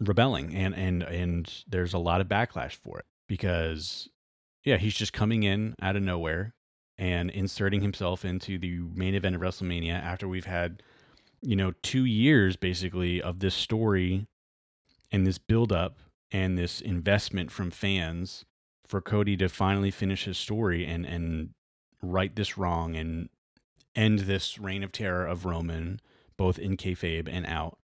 rebelling 0.00 0.52
and 0.52 0.74
and 0.74 1.04
and 1.04 1.64
there's 1.68 1.94
a 1.94 1.98
lot 1.98 2.20
of 2.20 2.26
backlash 2.26 2.72
for 2.72 2.98
it 2.98 3.04
because 3.28 4.08
yeah, 4.64 4.76
he's 4.76 4.94
just 4.94 5.12
coming 5.12 5.44
in 5.44 5.74
out 5.80 5.94
of 5.94 6.02
nowhere 6.02 6.54
and 6.98 7.30
inserting 7.30 7.80
himself 7.80 8.24
into 8.24 8.58
the 8.58 8.78
main 8.94 9.14
event 9.14 9.34
of 9.34 9.40
WrestleMania 9.40 9.92
after 9.92 10.28
we've 10.28 10.46
had, 10.46 10.82
you 11.44 11.56
know, 11.56 11.72
two 11.82 12.04
years 12.04 12.56
basically 12.56 13.20
of 13.20 13.40
this 13.40 13.54
story 13.54 14.26
and 15.12 15.26
this 15.26 15.38
build 15.38 15.72
up 15.72 15.98
and 16.32 16.58
this 16.58 16.80
investment 16.80 17.50
from 17.50 17.70
fans 17.70 18.44
for 18.86 19.00
Cody 19.00 19.36
to 19.36 19.48
finally 19.48 19.90
finish 19.90 20.24
his 20.24 20.38
story 20.38 20.84
and 20.84 21.06
and 21.06 21.50
right 22.02 22.34
this 22.34 22.58
wrong 22.58 22.96
and 22.96 23.28
end 23.94 24.20
this 24.20 24.58
reign 24.58 24.82
of 24.82 24.92
terror 24.92 25.26
of 25.26 25.44
Roman, 25.44 26.00
both 26.36 26.58
in 26.58 26.76
kayfabe 26.76 27.28
and 27.30 27.46
out. 27.46 27.78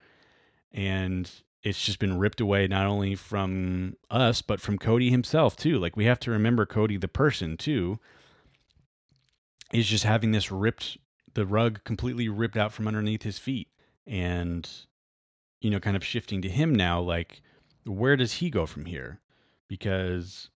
And 0.73 1.31
it's 1.63 1.85
just 1.85 1.99
been 1.99 2.19
ripped 2.19 2.41
away 2.41 2.67
not 2.67 2.87
only 2.87 3.15
from 3.15 3.97
us 4.11 4.43
but 4.43 4.61
from 4.61 4.79
Cody 4.79 5.11
himself 5.11 5.57
too. 5.57 5.79
Like 5.79 5.97
we 5.97 6.07
have 6.07 6.21
to 6.21 6.31
remember 6.31 6.67
Cody 6.67 6.97
the 6.97 7.09
person 7.09 7.57
too 7.57 7.99
is 9.73 9.87
just 9.87 10.05
having 10.05 10.33
this 10.33 10.51
ripped 10.51 10.99
the 11.35 11.47
rug 11.47 11.85
completely 11.85 12.29
ripped 12.29 12.57
out 12.57 12.73
from 12.73 12.87
underneath 12.87 13.23
his 13.23 13.39
feet 13.39 13.69
and 14.07 14.69
you 15.61 15.71
know 15.71 15.81
kind 15.81 15.97
of 15.97 16.05
shifting 16.05 16.43
to 16.43 16.49
him 16.49 16.75
now 16.75 17.01
like 17.01 17.43
where 17.85 18.17
does 18.17 18.35
he 18.35 18.51
go 18.51 18.67
from 18.67 18.87
here? 18.87 19.21
Because 19.69 20.51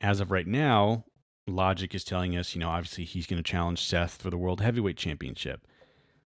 as 0.00 0.20
of 0.20 0.30
right 0.30 0.46
now, 0.46 1.04
logic 1.46 1.94
is 1.94 2.04
telling 2.04 2.36
us, 2.36 2.54
you 2.54 2.60
know, 2.60 2.68
obviously 2.68 3.04
he's 3.04 3.26
going 3.26 3.42
to 3.42 3.50
challenge 3.50 3.82
Seth 3.84 4.20
for 4.20 4.30
the 4.30 4.38
World 4.38 4.60
Heavyweight 4.60 4.96
Championship. 4.96 5.66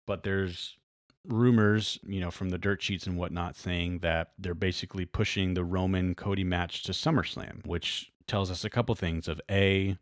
but 0.05 0.23
there's 0.23 0.77
rumors, 1.25 1.97
you 2.05 2.19
know, 2.19 2.29
from 2.29 2.49
the 2.49 2.57
dirt 2.57 2.81
sheets 2.81 3.07
and 3.07 3.17
whatnot 3.17 3.55
saying 3.55 3.99
that 3.99 4.33
they're 4.37 4.53
basically 4.53 5.05
pushing 5.05 5.53
the 5.53 5.63
Roman 5.63 6.13
Cody 6.15 6.43
match 6.43 6.83
to 6.83 6.91
SummerSlam, 6.91 7.65
which 7.65 8.11
tells 8.27 8.51
us 8.51 8.65
a 8.65 8.69
couple 8.69 8.93
things 8.95 9.29
of 9.29 9.39
A, 9.49 9.97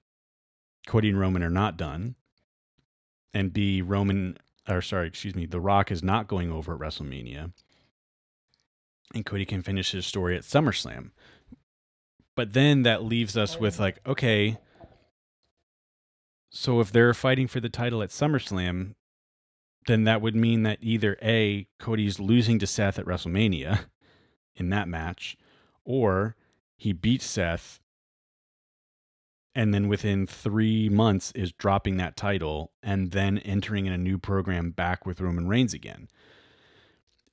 Cody 0.88 1.10
and 1.10 1.20
Roman 1.20 1.44
are 1.44 1.52
not 1.52 1.78
done, 1.78 2.16
and 3.34 3.54
B, 3.54 3.82
Roman 3.82 4.38
or 4.68 4.82
sorry, 4.82 5.08
excuse 5.08 5.36
me, 5.36 5.46
The 5.46 5.60
Rock 5.60 5.92
is 5.92 6.04
not 6.04 6.28
going 6.28 6.52
over 6.52 6.74
at 6.74 6.80
WrestleMania. 6.80 7.52
And 9.14 9.26
Cody 9.26 9.46
can 9.46 9.62
finish 9.62 9.92
his 9.92 10.06
story 10.06 10.36
at 10.38 10.44
SummerSlam. 10.44 11.12
But 12.36 12.54
then 12.54 12.84
that 12.84 13.04
leaves 13.04 13.36
us 13.36 13.60
with 13.60 13.80
like, 13.80 14.00
okay, 14.06 14.58
so 16.50 16.80
if 16.80 16.92
they're 16.92 17.14
fighting 17.14 17.48
for 17.48 17.60
the 17.60 17.70
title 17.70 18.02
at 18.02 18.10
SummerSlam, 18.10 18.96
then 19.88 20.04
that 20.06 20.22
would 20.22 20.36
mean 20.36 20.64
that 20.64 20.78
either 20.82 21.18
A, 21.22 21.68
Cody's 21.80 22.20
losing 22.20 22.60
to 22.60 22.68
Seth 22.68 23.00
at 23.00 23.06
WrestleMania 23.06 23.86
in 24.56 24.70
that 24.70 24.88
match, 24.88 25.38
or 25.84 26.36
he 26.78 26.94
beats 26.94 27.26
Seth 27.26 27.80
and 29.54 29.74
then 29.74 29.88
within 29.88 30.26
three 30.26 30.90
months 30.90 31.32
is 31.34 31.52
dropping 31.52 31.98
that 31.98 32.16
title 32.16 32.72
and 32.82 33.12
then 33.12 33.38
entering 33.40 33.86
in 33.86 33.94
a 33.94 33.98
new 33.98 34.18
program 34.18 34.72
back 34.72 35.06
with 35.06 35.22
Roman 35.22 35.48
Reigns 35.48 35.74
again. 35.74 36.08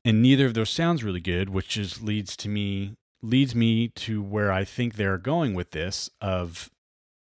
And 0.05 0.23
neither 0.23 0.47
of 0.47 0.55
those 0.55 0.71
sounds 0.71 1.05
really 1.05 1.21
good, 1.21 1.51
which 1.51 1.69
just 1.69 2.03
leads 2.03 2.37
to 2.39 2.49
me 2.49 2.97
leads 3.21 3.55
me 3.55 3.89
to 3.89 4.23
where 4.23 4.53
I 4.53 4.65
think 4.65 4.95
they're 4.95 5.19
going 5.19 5.55
with 5.55 5.73
this 5.73 6.09
of 6.21 6.71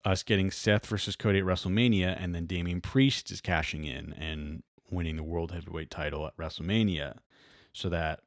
us 0.04 0.22
getting 0.22 0.50
Seth 0.50 0.86
versus 0.86 1.16
Cody 1.16 1.38
at 1.38 1.44
WrestleMania 1.44 2.16
and 2.22 2.34
then 2.34 2.46
Damian 2.46 2.80
Priest 2.80 3.30
is 3.30 3.40
cashing 3.40 3.84
in 3.84 4.12
and 4.12 4.62
winning 4.90 5.16
the 5.16 5.22
World 5.22 5.52
Heavyweight 5.52 5.90
title 5.90 6.26
at 6.26 6.36
WrestleMania 6.36 7.18
so 7.72 7.88
that 7.88 8.20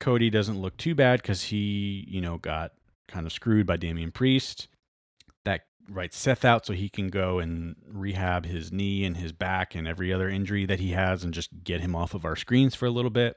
Cody 0.00 0.30
doesn't 0.30 0.60
look 0.60 0.76
too 0.76 0.94
bad 0.94 1.22
because 1.22 1.44
he, 1.44 2.06
you 2.08 2.20
know, 2.20 2.38
got 2.38 2.72
kind 3.08 3.26
of 3.26 3.32
screwed 3.32 3.66
by 3.66 3.76
Damian 3.76 4.12
Priest. 4.12 4.68
Writes 5.90 6.18
Seth 6.18 6.44
out 6.44 6.66
so 6.66 6.72
he 6.74 6.88
can 6.88 7.08
go 7.08 7.38
and 7.38 7.76
rehab 7.86 8.44
his 8.44 8.70
knee 8.70 9.04
and 9.04 9.16
his 9.16 9.32
back 9.32 9.74
and 9.74 9.88
every 9.88 10.12
other 10.12 10.28
injury 10.28 10.66
that 10.66 10.80
he 10.80 10.90
has 10.90 11.24
and 11.24 11.32
just 11.32 11.64
get 11.64 11.80
him 11.80 11.96
off 11.96 12.14
of 12.14 12.24
our 12.24 12.36
screens 12.36 12.74
for 12.74 12.86
a 12.86 12.90
little 12.90 13.10
bit. 13.10 13.36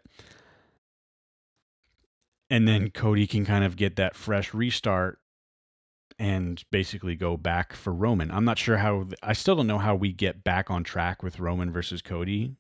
And 2.50 2.68
then 2.68 2.90
Cody 2.90 3.28
can 3.28 3.46
kind 3.46 3.64
of 3.64 3.78
get 3.78 3.96
that 3.96 4.16
fresh 4.16 4.54
restart 4.54 5.20
and 6.20 6.64
basically 6.70 7.16
go 7.16 7.38
back 7.38 7.74
for 7.74 7.94
Roman. 7.94 8.30
I'm 8.30 8.46
not 8.46 8.60
sure 8.60 8.78
how, 8.78 9.08
I 9.24 9.34
still 9.34 9.56
don't 9.56 9.68
know 9.68 9.78
how 9.78 9.96
we 9.96 10.12
get 10.12 10.44
back 10.44 10.70
on 10.70 10.84
track 10.84 11.24
with 11.24 11.40
Roman 11.40 11.72
versus 11.72 12.02
Cody 12.02 12.58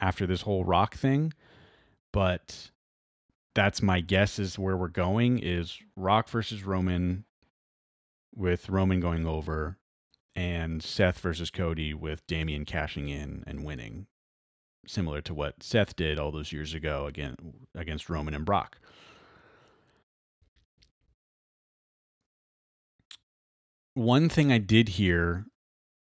after 0.00 0.26
this 0.26 0.42
whole 0.42 0.64
Rock 0.64 0.96
thing, 0.96 1.32
but 2.12 2.70
that's 3.54 3.80
my 3.80 4.00
guess 4.00 4.38
is 4.38 4.58
where 4.58 4.76
we're 4.76 4.88
going 4.88 5.38
is 5.38 5.78
Rock 5.96 6.28
versus 6.28 6.64
Roman 6.64 7.24
with 8.34 8.68
Roman 8.68 9.00
going 9.00 9.26
over 9.26 9.78
and 10.34 10.82
Seth 10.82 11.18
versus 11.18 11.50
Cody 11.50 11.92
with 11.94 12.26
Damian 12.26 12.64
cashing 12.64 13.08
in 13.08 13.42
and 13.46 13.64
winning 13.64 14.06
similar 14.86 15.20
to 15.20 15.34
what 15.34 15.62
Seth 15.62 15.96
did 15.96 16.18
all 16.18 16.30
those 16.30 16.52
years 16.52 16.74
ago 16.74 17.06
again 17.06 17.36
against 17.74 18.08
Roman 18.08 18.34
and 18.34 18.44
Brock. 18.44 18.78
One 23.94 24.28
thing 24.28 24.52
I 24.52 24.58
did 24.58 24.90
hear 24.90 25.46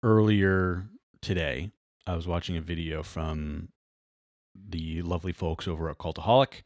earlier 0.04 0.88
today, 1.22 1.72
I 2.08 2.16
was 2.16 2.28
watching 2.28 2.58
a 2.58 2.62
video 2.62 3.04
from 3.04 3.70
the 4.56 5.02
lovely 5.04 5.32
folks 5.32 5.68
over 5.68 5.90
at 5.90 5.98
Cultaholic, 5.98 6.64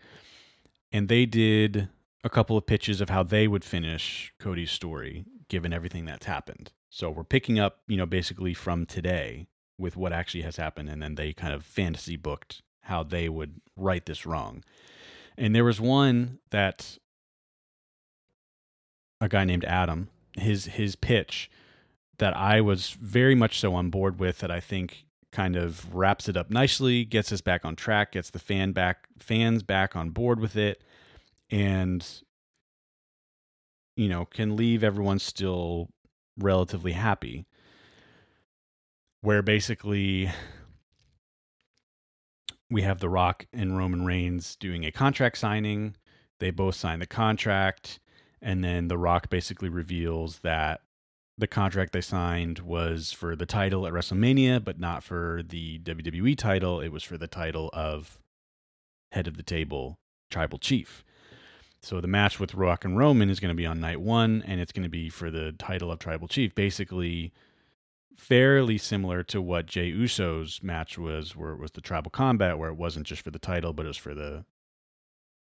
and 0.92 1.10
they 1.10 1.26
did 1.26 1.90
a 2.24 2.30
couple 2.30 2.58
of 2.58 2.66
pitches 2.66 3.02
of 3.02 3.10
how 3.10 3.24
they 3.24 3.48
would 3.48 3.64
finish 3.64 4.34
Cody's 4.40 4.72
story 4.72 5.26
given 5.50 5.74
everything 5.74 6.06
that's 6.06 6.26
happened. 6.26 6.72
So 6.90 7.10
we're 7.10 7.24
picking 7.24 7.60
up, 7.60 7.80
you 7.88 7.98
know, 7.98 8.06
basically 8.06 8.54
from 8.54 8.86
today 8.86 9.48
with 9.78 9.96
what 9.96 10.14
actually 10.14 10.42
has 10.44 10.58
happened, 10.58 10.90
and 10.90 11.02
then 11.02 11.16
they 11.16 11.34
kind 11.34 11.54
of 11.54 11.66
fantasy 11.66 12.16
booked 12.16 12.62
how 12.84 13.04
they 13.04 13.30
would 13.30 13.62
right 13.76 14.06
this 14.06 14.26
wrong. 14.26 14.64
And 15.38 15.56
there 15.56 15.64
was 15.64 15.80
one 15.80 16.40
that 16.50 16.98
a 19.22 19.30
guy 19.30 19.46
named 19.46 19.66
Adam, 19.66 20.10
his 20.34 20.66
his 20.66 20.96
pitch 20.96 21.50
that 22.18 22.36
I 22.36 22.62
was 22.62 22.98
very 23.02 23.36
much 23.36 23.60
so 23.60 23.74
on 23.76 23.90
board 23.90 24.20
with 24.20 24.40
that 24.40 24.52
I 24.52 24.60
think 24.60 25.06
kind 25.32 25.56
of 25.56 25.94
wraps 25.96 26.28
it 26.28 26.36
up 26.36 26.50
nicely, 26.50 27.06
gets 27.06 27.32
us 27.32 27.42
back 27.42 27.64
on 27.64 27.76
track, 27.76 28.14
gets 28.14 28.30
the 28.30 28.40
fan 28.40 28.72
back 28.72 29.08
fans 29.20 29.64
back 29.64 29.96
on 29.96 30.10
board 30.10 30.40
with 30.40 30.56
it, 30.56 30.84
and 31.50 32.06
you 34.00 34.08
know, 34.08 34.24
can 34.24 34.56
leave 34.56 34.82
everyone 34.82 35.20
still 35.20 35.90
relatively 36.38 36.94
happy. 36.94 37.46
Where 39.20 39.42
basically 39.42 40.32
we 42.70 42.84
have 42.84 43.00
The 43.00 43.10
Rock 43.10 43.46
and 43.52 43.78
Roman 43.78 44.06
Reigns 44.06 44.56
doing 44.56 44.86
a 44.86 44.92
contract 44.94 45.38
signing. 45.38 45.98
They 46.40 46.50
both 46.50 46.76
sign 46.76 47.00
the 47.00 47.06
contract. 47.06 48.00
And 48.42 48.64
then 48.64 48.88
The 48.88 48.98
Rock 48.98 49.30
basically 49.30 49.68
reveals 49.68 50.40
that 50.40 50.80
the 51.38 51.48
contract 51.48 51.92
they 51.92 52.00
signed 52.00 52.60
was 52.60 53.12
for 53.12 53.36
the 53.36 53.46
title 53.46 53.86
at 53.86 53.92
WrestleMania, 53.92 54.64
but 54.64 54.80
not 54.80 55.04
for 55.04 55.42
the 55.46 55.78
WWE 55.80 56.38
title. 56.38 56.80
It 56.80 56.94
was 56.94 57.04
for 57.04 57.18
the 57.18 57.28
title 57.28 57.70
of 57.74 58.18
head 59.12 59.28
of 59.28 59.36
the 59.36 59.44
table, 59.44 60.00
tribal 60.32 60.58
chief. 60.58 61.04
So 61.82 62.02
the 62.02 62.08
match 62.08 62.40
with 62.40 62.56
Rock 62.56 62.84
and 62.84 62.98
Roman 62.98 63.30
is 63.30 63.40
going 63.40 63.50
to 63.50 63.56
be 63.56 63.66
on 63.66 63.80
night 63.80 64.02
one, 64.02 64.44
and 64.46 64.60
it's 64.60 64.72
going 64.72 64.84
to 64.84 64.90
be 64.90 65.10
for 65.10 65.32
the 65.32 65.54
title 65.54 65.92
of 65.92 66.00
tribal 66.00 66.28
chief. 66.28 66.54
Basically, 66.54 67.32
fairly 68.18 68.78
similar 68.78 69.24
to 69.24 69.42
what 69.42 69.66
Jay 69.66 69.88
Uso's 69.88 70.62
match 70.62 70.98
was, 70.98 71.36
where 71.36 71.52
it 71.52 71.60
was 71.60 71.72
the 71.72 71.82
tribal 71.82 72.12
combat, 72.12 72.58
where 72.58 72.70
it 72.70 72.76
wasn't 72.76 73.08
just 73.08 73.22
for 73.22 73.32
the 73.32 73.40
title, 73.40 73.72
but 73.72 73.86
it 73.86 73.90
was 73.90 73.98
for 73.98 74.14
the, 74.14 74.44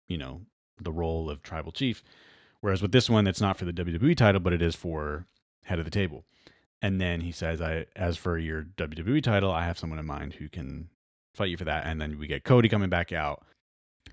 you 0.07 0.17
know, 0.17 0.41
the 0.79 0.91
role 0.91 1.29
of 1.29 1.43
tribal 1.43 1.73
chief. 1.73 2.01
Whereas 2.61 2.81
with 2.81 2.93
this 2.93 3.09
one, 3.09 3.27
it's 3.27 3.41
not 3.41 3.57
for 3.57 3.65
the 3.65 3.73
WWE 3.73 4.15
title, 4.15 4.39
but 4.39 4.53
it 4.53 4.61
is 4.61 4.75
for 4.75 5.25
head 5.63 5.79
of 5.79 5.85
the 5.85 5.91
table. 5.91 6.23
And 6.81 7.01
then 7.01 7.21
he 7.21 7.31
says, 7.31 7.61
"I 7.61 7.85
as 7.95 8.17
for 8.17 8.37
your 8.37 8.63
WWE 8.63 9.21
title, 9.21 9.51
I 9.51 9.65
have 9.65 9.77
someone 9.77 9.99
in 9.99 10.05
mind 10.05 10.35
who 10.35 10.47
can 10.47 10.89
fight 11.33 11.49
you 11.49 11.57
for 11.57 11.65
that." 11.65 11.85
And 11.85 11.99
then 12.01 12.17
we 12.17 12.25
get 12.25 12.43
Cody 12.43 12.69
coming 12.69 12.89
back 12.89 13.11
out 13.11 13.45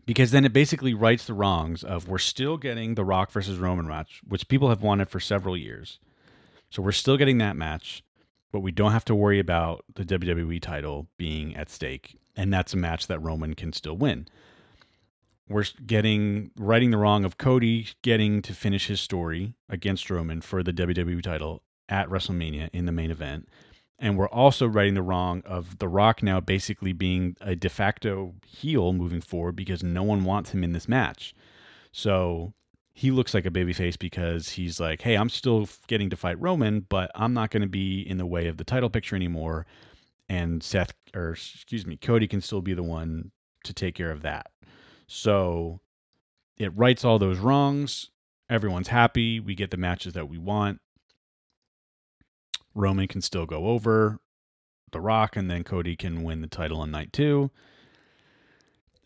because 0.06 0.30
then 0.30 0.44
it 0.44 0.52
basically 0.52 0.94
rights 0.94 1.26
the 1.26 1.34
wrongs 1.34 1.84
of 1.84 2.08
we're 2.08 2.18
still 2.18 2.56
getting 2.56 2.94
the 2.94 3.04
Rock 3.04 3.30
versus 3.30 3.58
Roman 3.58 3.86
match, 3.86 4.22
which 4.26 4.48
people 4.48 4.70
have 4.70 4.82
wanted 4.82 5.10
for 5.10 5.20
several 5.20 5.56
years. 5.56 5.98
So 6.70 6.82
we're 6.82 6.92
still 6.92 7.16
getting 7.16 7.38
that 7.38 7.56
match, 7.56 8.02
but 8.52 8.60
we 8.60 8.72
don't 8.72 8.92
have 8.92 9.04
to 9.06 9.14
worry 9.14 9.38
about 9.38 9.84
the 9.94 10.04
WWE 10.04 10.60
title 10.60 11.08
being 11.16 11.54
at 11.56 11.70
stake, 11.70 12.16
and 12.36 12.52
that's 12.52 12.74
a 12.74 12.78
match 12.78 13.06
that 13.06 13.22
Roman 13.22 13.54
can 13.54 13.72
still 13.72 13.96
win. 13.96 14.28
We're 15.48 15.64
getting 15.86 16.50
righting 16.56 16.90
the 16.90 16.98
wrong 16.98 17.24
of 17.24 17.38
Cody 17.38 17.88
getting 18.02 18.42
to 18.42 18.52
finish 18.52 18.86
his 18.86 19.00
story 19.00 19.54
against 19.68 20.10
Roman 20.10 20.42
for 20.42 20.62
the 20.62 20.72
WWE 20.72 21.22
title 21.22 21.62
at 21.88 22.08
WrestleMania 22.08 22.68
in 22.72 22.84
the 22.84 22.92
main 22.92 23.10
event. 23.10 23.48
And 23.98 24.16
we're 24.16 24.28
also 24.28 24.66
righting 24.66 24.94
the 24.94 25.02
wrong 25.02 25.42
of 25.44 25.78
The 25.78 25.88
Rock 25.88 26.22
now 26.22 26.38
basically 26.38 26.92
being 26.92 27.36
a 27.40 27.56
de 27.56 27.68
facto 27.68 28.34
heel 28.46 28.92
moving 28.92 29.20
forward 29.20 29.56
because 29.56 29.82
no 29.82 30.04
one 30.04 30.24
wants 30.24 30.50
him 30.50 30.62
in 30.62 30.72
this 30.72 30.86
match. 30.86 31.34
So 31.90 32.52
he 32.92 33.10
looks 33.10 33.34
like 33.34 33.46
a 33.46 33.50
babyface 33.50 33.98
because 33.98 34.50
he's 34.50 34.78
like, 34.78 35.02
hey, 35.02 35.16
I'm 35.16 35.28
still 35.28 35.68
getting 35.88 36.10
to 36.10 36.16
fight 36.16 36.40
Roman, 36.40 36.80
but 36.80 37.10
I'm 37.14 37.34
not 37.34 37.50
going 37.50 37.62
to 37.62 37.68
be 37.68 38.00
in 38.00 38.18
the 38.18 38.26
way 38.26 38.46
of 38.46 38.56
the 38.56 38.64
title 38.64 38.90
picture 38.90 39.16
anymore. 39.16 39.66
And 40.28 40.62
Seth, 40.62 40.92
or 41.14 41.30
excuse 41.30 41.86
me, 41.86 41.96
Cody 41.96 42.28
can 42.28 42.40
still 42.40 42.60
be 42.60 42.74
the 42.74 42.82
one 42.82 43.32
to 43.64 43.72
take 43.72 43.94
care 43.94 44.10
of 44.10 44.22
that. 44.22 44.50
So 45.06 45.80
it 46.56 46.76
rights 46.76 47.04
all 47.04 47.18
those 47.18 47.38
wrongs. 47.38 48.10
Everyone's 48.50 48.88
happy. 48.88 49.40
We 49.40 49.54
get 49.54 49.70
the 49.70 49.76
matches 49.76 50.12
that 50.14 50.28
we 50.28 50.38
want. 50.38 50.80
Roman 52.78 53.08
can 53.08 53.20
still 53.20 53.44
go 53.44 53.66
over 53.66 54.20
The 54.92 55.00
Rock, 55.00 55.36
and 55.36 55.50
then 55.50 55.64
Cody 55.64 55.96
can 55.96 56.22
win 56.22 56.40
the 56.40 56.46
title 56.46 56.80
on 56.80 56.90
night 56.90 57.12
two. 57.12 57.50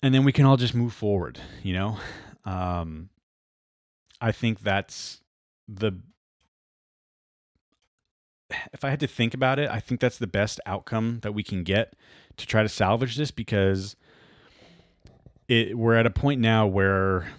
And 0.02 0.14
then 0.14 0.24
we 0.24 0.32
can 0.32 0.44
all 0.44 0.56
just 0.56 0.74
move 0.74 0.92
forward, 0.92 1.40
you 1.62 1.72
know? 1.72 1.96
Um, 2.44 3.08
I 4.20 4.32
think 4.32 4.60
that's 4.60 5.20
the. 5.66 5.92
If 8.74 8.84
I 8.84 8.90
had 8.90 9.00
to 9.00 9.06
think 9.06 9.32
about 9.32 9.58
it, 9.58 9.70
I 9.70 9.80
think 9.80 9.98
that's 9.98 10.18
the 10.18 10.26
best 10.26 10.60
outcome 10.66 11.20
that 11.22 11.32
we 11.32 11.42
can 11.42 11.62
get 11.62 11.96
to 12.36 12.46
try 12.46 12.62
to 12.62 12.68
salvage 12.68 13.16
this 13.16 13.30
because 13.30 13.96
it, 15.48 15.78
we're 15.78 15.94
at 15.94 16.04
a 16.04 16.10
point 16.10 16.38
now 16.38 16.66
where 16.66 17.32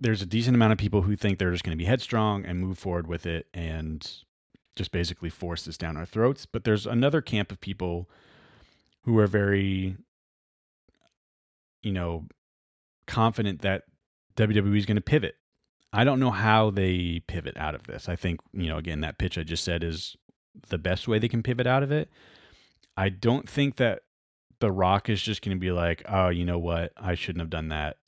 there's 0.00 0.22
a 0.22 0.26
decent 0.26 0.54
amount 0.54 0.72
of 0.72 0.78
people 0.78 1.02
who 1.02 1.16
think 1.16 1.38
they're 1.38 1.50
just 1.50 1.64
going 1.64 1.76
to 1.76 1.82
be 1.82 1.84
headstrong 1.84 2.44
and 2.44 2.60
move 2.60 2.78
forward 2.78 3.08
with 3.08 3.26
it 3.26 3.48
and 3.52 4.08
just 4.76 4.92
basically 4.92 5.30
force 5.30 5.64
this 5.64 5.76
down 5.76 5.96
our 5.96 6.06
throats. 6.06 6.46
But 6.46 6.64
there's 6.64 6.86
another 6.86 7.20
camp 7.20 7.52
of 7.52 7.60
people 7.60 8.08
who 9.02 9.18
are 9.18 9.26
very, 9.26 9.96
you 11.82 11.92
know, 11.92 12.26
confident 13.06 13.62
that 13.62 13.82
WWE 14.36 14.78
is 14.78 14.86
going 14.86 14.96
to 14.96 15.02
pivot. 15.02 15.36
I 15.92 16.04
don't 16.04 16.20
know 16.20 16.30
how 16.30 16.70
they 16.70 17.20
pivot 17.26 17.56
out 17.56 17.74
of 17.74 17.86
this. 17.86 18.08
I 18.08 18.16
think, 18.16 18.40
you 18.52 18.68
know, 18.68 18.78
again, 18.78 19.02
that 19.02 19.18
pitch 19.18 19.36
I 19.36 19.42
just 19.42 19.64
said 19.64 19.84
is 19.84 20.16
the 20.68 20.78
best 20.78 21.06
way 21.06 21.18
they 21.18 21.28
can 21.28 21.42
pivot 21.42 21.66
out 21.66 21.82
of 21.82 21.92
it. 21.92 22.10
I 22.96 23.10
don't 23.10 23.48
think 23.48 23.76
that 23.76 24.02
The 24.60 24.72
Rock 24.72 25.10
is 25.10 25.20
just 25.20 25.42
going 25.42 25.56
to 25.56 25.60
be 25.60 25.72
like, 25.72 26.02
oh, 26.08 26.28
you 26.28 26.44
know 26.44 26.58
what? 26.58 26.92
I 26.96 27.14
shouldn't 27.14 27.40
have 27.40 27.50
done 27.50 27.68
that. 27.68 27.98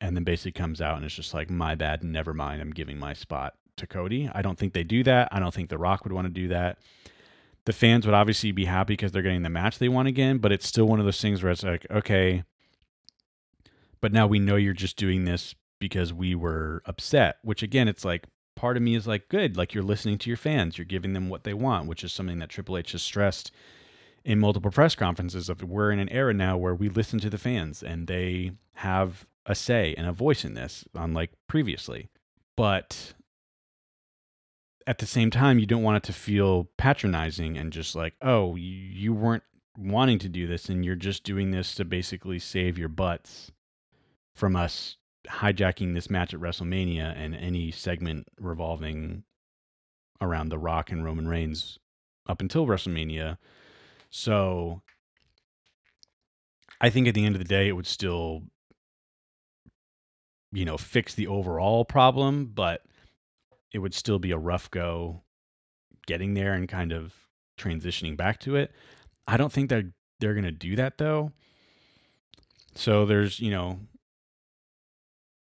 And 0.00 0.16
then 0.16 0.24
basically 0.24 0.52
comes 0.52 0.80
out 0.80 0.96
and 0.96 1.04
it's 1.04 1.14
just 1.14 1.34
like, 1.34 1.50
my 1.50 1.74
bad, 1.74 2.02
never 2.02 2.32
mind. 2.32 2.60
I'm 2.60 2.72
giving 2.72 2.98
my 2.98 3.12
spot 3.12 3.54
to 3.80 3.86
Cody. 3.86 4.30
I 4.32 4.42
don't 4.42 4.58
think 4.58 4.72
they 4.72 4.84
do 4.84 5.02
that. 5.04 5.28
I 5.32 5.40
don't 5.40 5.52
think 5.52 5.68
The 5.68 5.78
Rock 5.78 6.04
would 6.04 6.12
want 6.12 6.26
to 6.26 6.32
do 6.32 6.48
that. 6.48 6.78
The 7.66 7.72
fans 7.72 8.06
would 8.06 8.14
obviously 8.14 8.52
be 8.52 8.64
happy 8.64 8.94
because 8.94 9.12
they're 9.12 9.22
getting 9.22 9.42
the 9.42 9.50
match 9.50 9.78
they 9.78 9.88
want 9.88 10.08
again, 10.08 10.38
but 10.38 10.52
it's 10.52 10.66
still 10.66 10.86
one 10.86 10.98
of 10.98 11.04
those 11.04 11.20
things 11.20 11.42
where 11.42 11.52
it's 11.52 11.62
like, 11.62 11.86
okay, 11.90 12.44
but 14.00 14.12
now 14.12 14.26
we 14.26 14.38
know 14.38 14.56
you're 14.56 14.72
just 14.72 14.96
doing 14.96 15.24
this 15.24 15.54
because 15.78 16.12
we 16.12 16.34
were 16.34 16.82
upset, 16.86 17.36
which 17.42 17.62
again, 17.62 17.88
it's 17.88 18.04
like 18.04 18.26
part 18.56 18.76
of 18.76 18.82
me 18.82 18.94
is 18.94 19.06
like, 19.06 19.28
good, 19.28 19.56
like 19.56 19.74
you're 19.74 19.84
listening 19.84 20.18
to 20.18 20.30
your 20.30 20.36
fans, 20.36 20.78
you're 20.78 20.84
giving 20.84 21.12
them 21.12 21.28
what 21.28 21.44
they 21.44 21.54
want, 21.54 21.86
which 21.86 22.02
is 22.02 22.12
something 22.12 22.38
that 22.38 22.48
Triple 22.48 22.78
H 22.78 22.92
has 22.92 23.02
stressed 23.02 23.50
in 24.24 24.38
multiple 24.38 24.70
press 24.70 24.94
conferences 24.94 25.48
of 25.48 25.62
we're 25.62 25.90
in 25.90 25.98
an 25.98 26.08
era 26.10 26.34
now 26.34 26.56
where 26.56 26.74
we 26.74 26.88
listen 26.88 27.18
to 27.20 27.30
the 27.30 27.38
fans 27.38 27.82
and 27.82 28.06
they 28.06 28.52
have 28.74 29.26
a 29.46 29.54
say 29.54 29.94
and 29.96 30.06
a 30.06 30.12
voice 30.12 30.44
in 30.44 30.54
this, 30.54 30.84
unlike 30.94 31.30
previously. 31.46 32.08
But 32.56 33.14
at 34.90 34.98
the 34.98 35.06
same 35.06 35.30
time, 35.30 35.60
you 35.60 35.66
don't 35.66 35.84
want 35.84 35.98
it 35.98 36.02
to 36.02 36.12
feel 36.12 36.68
patronizing 36.76 37.56
and 37.56 37.72
just 37.72 37.94
like, 37.94 38.14
oh, 38.22 38.56
you, 38.56 39.14
weren't 39.14 39.44
wanting 39.78 40.18
to 40.18 40.28
do 40.28 40.48
this 40.48 40.68
and 40.68 40.84
you're 40.84 40.96
just 40.96 41.22
doing 41.22 41.52
this 41.52 41.76
to 41.76 41.84
basically 41.84 42.40
save 42.40 42.76
your 42.76 42.88
butts 42.88 43.52
from 44.34 44.56
us 44.56 44.96
hijacking 45.28 45.94
this 45.94 46.10
match 46.10 46.34
at 46.34 46.40
WrestleMania 46.40 47.16
and 47.16 47.36
any 47.36 47.70
segment 47.70 48.26
revolving 48.40 49.22
around 50.20 50.48
The 50.48 50.58
Rock 50.58 50.90
and 50.90 51.04
Roman 51.04 51.28
Reigns 51.28 51.78
up 52.28 52.40
until 52.40 52.66
WrestleMania. 52.66 53.38
So 54.10 54.82
I 56.80 56.90
think 56.90 57.06
at 57.06 57.14
the 57.14 57.24
end 57.24 57.36
of 57.36 57.40
the 57.40 57.44
day, 57.44 57.68
it 57.68 57.76
would 57.76 57.86
still, 57.86 58.42
you 60.50 60.64
know, 60.64 60.76
fix 60.76 61.14
the 61.14 61.28
overall 61.28 61.84
problem, 61.84 62.46
but 62.46 62.82
it 63.72 63.78
would 63.78 63.94
still 63.94 64.18
be 64.18 64.32
a 64.32 64.38
rough 64.38 64.70
go 64.70 65.22
getting 66.06 66.34
there 66.34 66.54
and 66.54 66.68
kind 66.68 66.92
of 66.92 67.14
transitioning 67.58 68.16
back 68.16 68.40
to 68.40 68.56
it. 68.56 68.72
I 69.26 69.36
don't 69.36 69.52
think 69.52 69.68
they're 69.68 69.92
going 70.20 70.42
to 70.42 70.50
do 70.50 70.76
that 70.76 70.98
though. 70.98 71.32
So 72.74 73.04
there's, 73.04 73.40
you 73.40 73.50
know, 73.50 73.80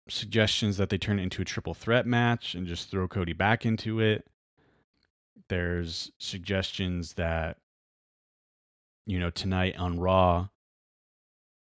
suggestions 0.09 0.77
that 0.77 0.89
they 0.89 0.97
turn 0.97 1.19
it 1.19 1.23
into 1.23 1.41
a 1.41 1.45
triple 1.45 1.73
threat 1.73 2.05
match 2.05 2.55
and 2.55 2.67
just 2.67 2.91
throw 2.91 3.07
Cody 3.07 3.33
back 3.33 3.65
into 3.65 3.99
it. 3.99 4.25
There's 5.49 6.11
suggestions 6.19 7.13
that, 7.13 7.57
you 9.05 9.19
know, 9.19 9.29
tonight 9.29 9.75
on 9.77 9.99
Raw, 9.99 10.47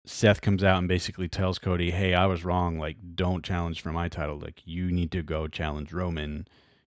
Seth 0.08 0.40
comes 0.40 0.64
out 0.64 0.80
and 0.80 0.88
basically 0.88 1.28
tells 1.28 1.60
Cody, 1.60 1.92
hey, 1.92 2.14
I 2.14 2.26
was 2.28 2.46
wrong. 2.46 2.80
Like, 2.80 2.96
don't 3.16 3.44
challenge 3.44 3.82
for 3.82 3.92
my 3.92 4.08
title. 4.08 4.40
Like, 4.40 4.62
you 4.66 4.90
need 4.90 5.12
to 5.12 5.22
go 5.22 5.48
challenge 5.48 5.92
Roman. 5.92 6.48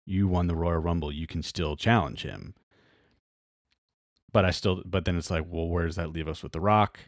You 0.05 0.27
won 0.27 0.49
the 0.49 0.57
Royal 0.57 0.79
Rumble. 0.79 1.13
You 1.13 1.27
can 1.29 1.43
still 1.43 1.77
challenge 1.77 2.23
him. 2.23 2.55
But 4.33 4.45
I 4.45 4.51
still, 4.51 4.83
but 4.85 5.05
then 5.05 5.17
it's 5.17 5.31
like, 5.31 5.47
well, 5.49 5.69
where 5.69 5.87
does 5.87 5.95
that 5.95 6.13
leave 6.13 6.27
us 6.27 6.43
with 6.43 6.51
The 6.53 6.61
Rock? 6.61 6.99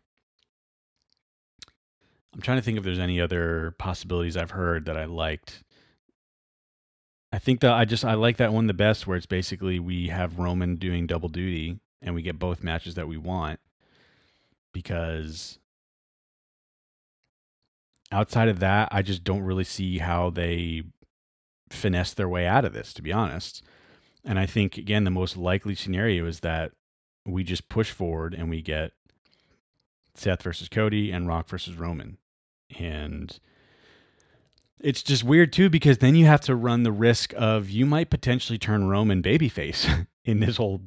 I'm 2.33 2.41
trying 2.41 2.59
to 2.59 2.63
think 2.63 2.79
if 2.79 2.85
there's 2.85 3.01
any 3.01 3.21
other 3.21 3.75
possibilities 3.79 4.37
I've 4.37 4.53
heard 4.53 4.85
that 4.85 4.97
I 4.97 5.07
liked. 5.07 5.65
I 7.33 7.39
think 7.39 7.61
that 7.61 7.73
I 7.73 7.85
just 7.85 8.05
I 8.05 8.15
like 8.15 8.37
that 8.37 8.53
one 8.53 8.69
the 8.69 8.75
best 8.75 9.07
where 9.07 9.17
it's 9.17 9.27
basically 9.27 9.81
we 9.81 10.09
have 10.09 10.39
Roman 10.39 10.77
doing 10.77 11.07
double 11.07 11.29
duty 11.29 11.81
and 12.01 12.15
we 12.15 12.23
get 12.23 12.39
both 12.39 12.63
matches 12.63 12.95
that 12.95 13.09
we 13.09 13.17
want 13.17 13.59
because 14.73 15.59
outside 18.17 18.49
of 18.49 18.61
that 18.61 18.89
I 18.91 19.03
just 19.03 19.25
don't 19.25 19.43
really 19.43 19.65
see 19.65 19.99
how 19.99 20.31
they 20.31 20.83
finesse 21.71 22.15
their 22.15 22.29
way 22.29 22.47
out 22.47 22.65
of 22.65 22.73
this 22.73 22.95
to 22.95 23.03
be 23.03 23.13
honest. 23.13 23.63
And 24.25 24.39
I 24.39 24.47
think 24.47 24.79
again 24.79 25.05
the 25.05 25.11
most 25.11 25.37
likely 25.37 25.75
scenario 25.75 26.27
is 26.27 26.41
that 26.41 26.73
we 27.27 27.45
just 27.45 27.69
push 27.69 27.91
forward 27.91 28.35
and 28.35 28.49
we 28.49 28.63
get 28.63 28.93
Seth 30.15 30.43
versus 30.43 30.69
Cody 30.69 31.11
and 31.11 31.29
Rock 31.29 31.49
versus 31.49 31.75
Roman 31.77 32.17
and 32.79 33.39
it's 34.81 35.03
just 35.03 35.25
weird 35.25 35.53
too 35.53 35.69
because 35.69 35.99
then 35.99 36.15
you 36.15 36.27
have 36.27 36.41
to 36.43 36.55
run 36.55 36.83
the 36.83 36.93
risk 36.93 37.35
of 37.37 37.69
you 37.69 37.85
might 37.85 38.11
potentially 38.11 38.59
turn 38.59 38.89
Roman 38.89 39.23
babyface 39.23 40.07
in 40.25 40.41
this 40.41 40.57
whole 40.57 40.81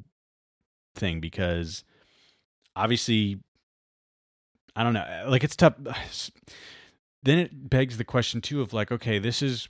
thing 0.95 1.19
because 1.19 1.83
obviously 2.75 3.39
I 4.75 4.83
don't 4.83 4.93
know 4.93 5.25
like 5.27 5.43
it's 5.43 5.55
tough 5.55 5.75
then 7.23 7.37
it 7.37 7.69
begs 7.69 7.97
the 7.97 8.03
question 8.03 8.41
too 8.41 8.61
of 8.61 8.73
like 8.73 8.91
okay 8.91 9.19
this 9.19 9.41
is 9.41 9.67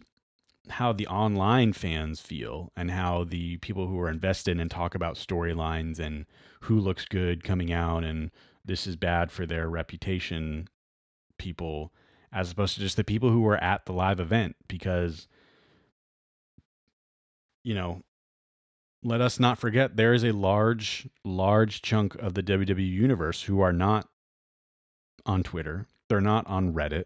how 0.69 0.93
the 0.93 1.07
online 1.07 1.73
fans 1.73 2.21
feel 2.21 2.71
and 2.75 2.91
how 2.91 3.23
the 3.23 3.57
people 3.57 3.87
who 3.87 3.99
are 3.99 4.09
invested 4.09 4.59
and 4.59 4.69
talk 4.69 4.93
about 4.93 5.15
storylines 5.15 5.99
and 5.99 6.25
who 6.61 6.79
looks 6.79 7.05
good 7.05 7.43
coming 7.43 7.71
out 7.71 8.03
and 8.03 8.29
this 8.63 8.85
is 8.85 8.95
bad 8.95 9.31
for 9.31 9.45
their 9.45 9.69
reputation 9.69 10.67
people 11.37 11.91
as 12.31 12.51
opposed 12.51 12.75
to 12.75 12.81
just 12.81 12.97
the 12.97 13.03
people 13.03 13.31
who 13.31 13.41
were 13.41 13.57
at 13.63 13.85
the 13.85 13.93
live 13.93 14.19
event 14.19 14.55
because 14.67 15.27
you 17.63 17.73
know 17.73 18.03
let 19.03 19.21
us 19.21 19.39
not 19.39 19.57
forget 19.57 19.95
there 19.95 20.13
is 20.13 20.23
a 20.23 20.33
large 20.33 21.07
large 21.23 21.81
chunk 21.81 22.15
of 22.15 22.33
the 22.33 22.43
WWE 22.43 22.87
universe 22.87 23.43
who 23.43 23.61
are 23.61 23.73
not 23.73 24.07
on 25.25 25.43
Twitter. 25.43 25.85
They're 26.09 26.21
not 26.21 26.45
on 26.47 26.73
Reddit 26.73 27.05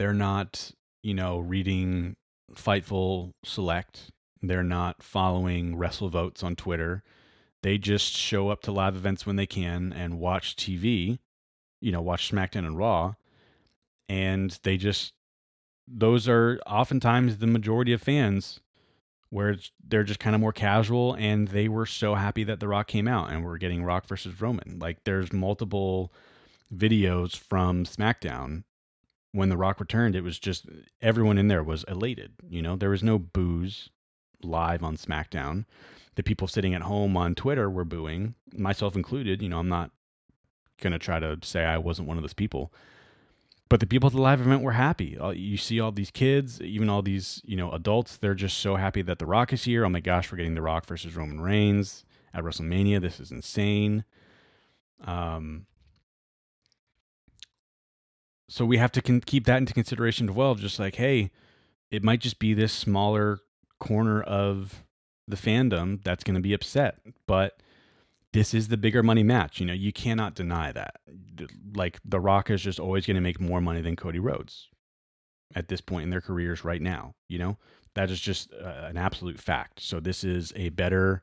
they're 0.00 0.14
not 0.14 0.72
you 1.02 1.14
know 1.14 1.38
reading 1.38 2.16
Fightful 2.54 3.32
Select. 3.44 4.10
They're 4.42 4.62
not 4.62 5.02
following 5.02 5.76
WrestleVotes 5.76 6.42
on 6.42 6.56
Twitter. 6.56 7.02
They 7.62 7.76
just 7.76 8.16
show 8.16 8.48
up 8.48 8.62
to 8.62 8.72
live 8.72 8.96
events 8.96 9.26
when 9.26 9.36
they 9.36 9.46
can 9.46 9.92
and 9.92 10.18
watch 10.18 10.56
TV 10.56 11.18
you 11.80 11.92
know, 11.92 12.02
watch 12.02 12.30
SmackDown 12.30 12.66
and 12.66 12.76
Raw, 12.76 13.14
and 14.08 14.58
they 14.62 14.76
just 14.76 15.14
those 15.88 16.28
are 16.28 16.60
oftentimes 16.66 17.38
the 17.38 17.46
majority 17.46 17.92
of 17.92 18.00
fans 18.02 18.60
where 19.30 19.56
they're 19.86 20.04
just 20.04 20.20
kind 20.20 20.34
of 20.34 20.40
more 20.40 20.52
casual 20.52 21.14
and 21.14 21.48
they 21.48 21.68
were 21.68 21.86
so 21.86 22.14
happy 22.14 22.44
that 22.44 22.60
the 22.60 22.68
rock 22.68 22.86
came 22.86 23.08
out 23.08 23.30
and 23.30 23.44
we're 23.44 23.58
getting 23.58 23.82
rock 23.82 24.06
versus 24.06 24.40
roman. 24.40 24.78
Like 24.78 25.02
there's 25.04 25.32
multiple 25.32 26.12
videos 26.74 27.36
from 27.36 27.84
smackdown 27.84 28.64
when 29.32 29.48
the 29.48 29.56
rock 29.56 29.80
returned 29.80 30.16
it 30.16 30.22
was 30.24 30.38
just 30.38 30.66
everyone 31.00 31.38
in 31.38 31.48
there 31.48 31.62
was 31.62 31.84
elated 31.84 32.32
you 32.48 32.60
know 32.62 32.76
there 32.76 32.90
was 32.90 33.02
no 33.02 33.18
boos 33.18 33.88
live 34.42 34.82
on 34.82 34.96
smackdown 34.96 35.64
the 36.16 36.22
people 36.22 36.48
sitting 36.48 36.74
at 36.74 36.82
home 36.82 37.16
on 37.16 37.34
twitter 37.34 37.70
were 37.70 37.84
booing 37.84 38.34
myself 38.54 38.96
included 38.96 39.40
you 39.42 39.48
know 39.48 39.58
i'm 39.58 39.68
not 39.68 39.90
going 40.80 40.92
to 40.92 40.98
try 40.98 41.20
to 41.20 41.38
say 41.42 41.64
I 41.64 41.78
wasn't 41.78 42.08
one 42.08 42.16
of 42.16 42.22
those 42.22 42.34
people. 42.34 42.72
But 43.68 43.78
the 43.78 43.86
people 43.86 44.08
at 44.08 44.12
the 44.12 44.20
live 44.20 44.40
event 44.40 44.62
were 44.62 44.72
happy. 44.72 45.16
Uh, 45.16 45.30
You 45.30 45.56
see 45.56 45.78
all 45.78 45.92
these 45.92 46.10
kids, 46.10 46.60
even 46.60 46.88
all 46.90 47.02
these, 47.02 47.40
you 47.44 47.56
know, 47.56 47.70
adults, 47.70 48.16
they're 48.16 48.34
just 48.34 48.58
so 48.58 48.74
happy 48.76 49.02
that 49.02 49.20
The 49.20 49.26
Rock 49.26 49.52
is 49.52 49.64
here. 49.64 49.84
Oh 49.84 49.88
my 49.88 50.00
gosh, 50.00 50.30
we're 50.32 50.38
getting 50.38 50.56
The 50.56 50.62
Rock 50.62 50.86
versus 50.86 51.14
Roman 51.14 51.40
Reigns 51.40 52.04
at 52.34 52.42
WrestleMania. 52.42 53.00
This 53.00 53.20
is 53.20 53.30
insane. 53.30 54.04
Um, 55.04 55.66
so 58.50 58.64
we 58.64 58.78
have 58.78 58.90
to 58.92 59.00
con- 59.00 59.20
keep 59.20 59.46
that 59.46 59.58
into 59.58 59.72
consideration 59.72 60.28
as 60.28 60.34
well. 60.34 60.56
Just 60.56 60.80
like, 60.80 60.96
hey, 60.96 61.30
it 61.92 62.02
might 62.02 62.20
just 62.20 62.40
be 62.40 62.52
this 62.52 62.72
smaller 62.72 63.38
corner 63.78 64.20
of 64.20 64.82
the 65.28 65.36
fandom 65.36 66.02
that's 66.02 66.24
going 66.24 66.34
to 66.34 66.40
be 66.40 66.52
upset, 66.52 66.98
but 67.28 67.62
this 68.32 68.52
is 68.52 68.66
the 68.66 68.76
bigger 68.76 69.04
money 69.04 69.22
match. 69.22 69.60
You 69.60 69.66
know, 69.66 69.72
you 69.72 69.92
cannot 69.92 70.34
deny 70.34 70.72
that. 70.72 70.96
Like 71.76 72.00
The 72.04 72.18
Rock 72.18 72.50
is 72.50 72.60
just 72.60 72.80
always 72.80 73.06
going 73.06 73.14
to 73.14 73.20
make 73.20 73.40
more 73.40 73.60
money 73.60 73.82
than 73.82 73.94
Cody 73.94 74.18
Rhodes 74.18 74.68
at 75.54 75.68
this 75.68 75.80
point 75.80 76.04
in 76.04 76.10
their 76.10 76.20
careers 76.20 76.64
right 76.64 76.82
now. 76.82 77.14
You 77.28 77.38
know, 77.38 77.56
that 77.94 78.10
is 78.10 78.20
just 78.20 78.52
uh, 78.52 78.86
an 78.88 78.96
absolute 78.96 79.38
fact. 79.38 79.80
So 79.80 80.00
this 80.00 80.24
is 80.24 80.52
a 80.56 80.70
better 80.70 81.22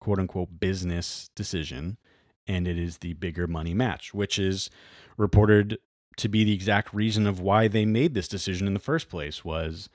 quote 0.00 0.20
unquote 0.20 0.60
business 0.60 1.28
decision, 1.34 1.98
and 2.46 2.68
it 2.68 2.78
is 2.78 2.98
the 2.98 3.14
bigger 3.14 3.48
money 3.48 3.74
match, 3.74 4.14
which 4.14 4.38
is 4.38 4.70
reported 5.16 5.78
to 6.18 6.28
be 6.28 6.44
the 6.44 6.52
exact 6.52 6.92
reason 6.92 7.26
of 7.26 7.40
why 7.40 7.68
they 7.68 7.84
made 7.84 8.14
this 8.14 8.28
decision 8.28 8.66
in 8.66 8.74
the 8.74 8.80
first 8.80 9.08
place 9.08 9.44
was 9.44 9.88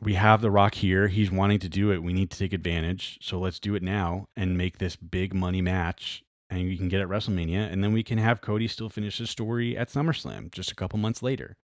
we 0.00 0.14
have 0.14 0.40
The 0.40 0.50
Rock 0.50 0.74
here. 0.74 1.08
He's 1.08 1.30
wanting 1.30 1.58
to 1.60 1.68
do 1.68 1.90
it. 1.92 2.02
We 2.02 2.12
need 2.12 2.30
to 2.30 2.38
take 2.38 2.52
advantage. 2.52 3.18
So 3.22 3.38
let's 3.38 3.58
do 3.58 3.74
it 3.74 3.82
now 3.82 4.28
and 4.36 4.58
make 4.58 4.78
this 4.78 4.96
big 4.96 5.34
money 5.34 5.62
match. 5.62 6.22
And 6.50 6.62
we 6.62 6.76
can 6.76 6.88
get 6.88 7.00
at 7.00 7.08
WrestleMania. 7.08 7.72
And 7.72 7.82
then 7.82 7.92
we 7.92 8.02
can 8.02 8.18
have 8.18 8.40
Cody 8.40 8.68
still 8.68 8.88
finish 8.88 9.18
his 9.18 9.30
story 9.30 9.76
at 9.76 9.88
SummerSlam 9.88 10.50
just 10.52 10.70
a 10.70 10.74
couple 10.74 10.98
months 10.98 11.22
later. 11.22 11.56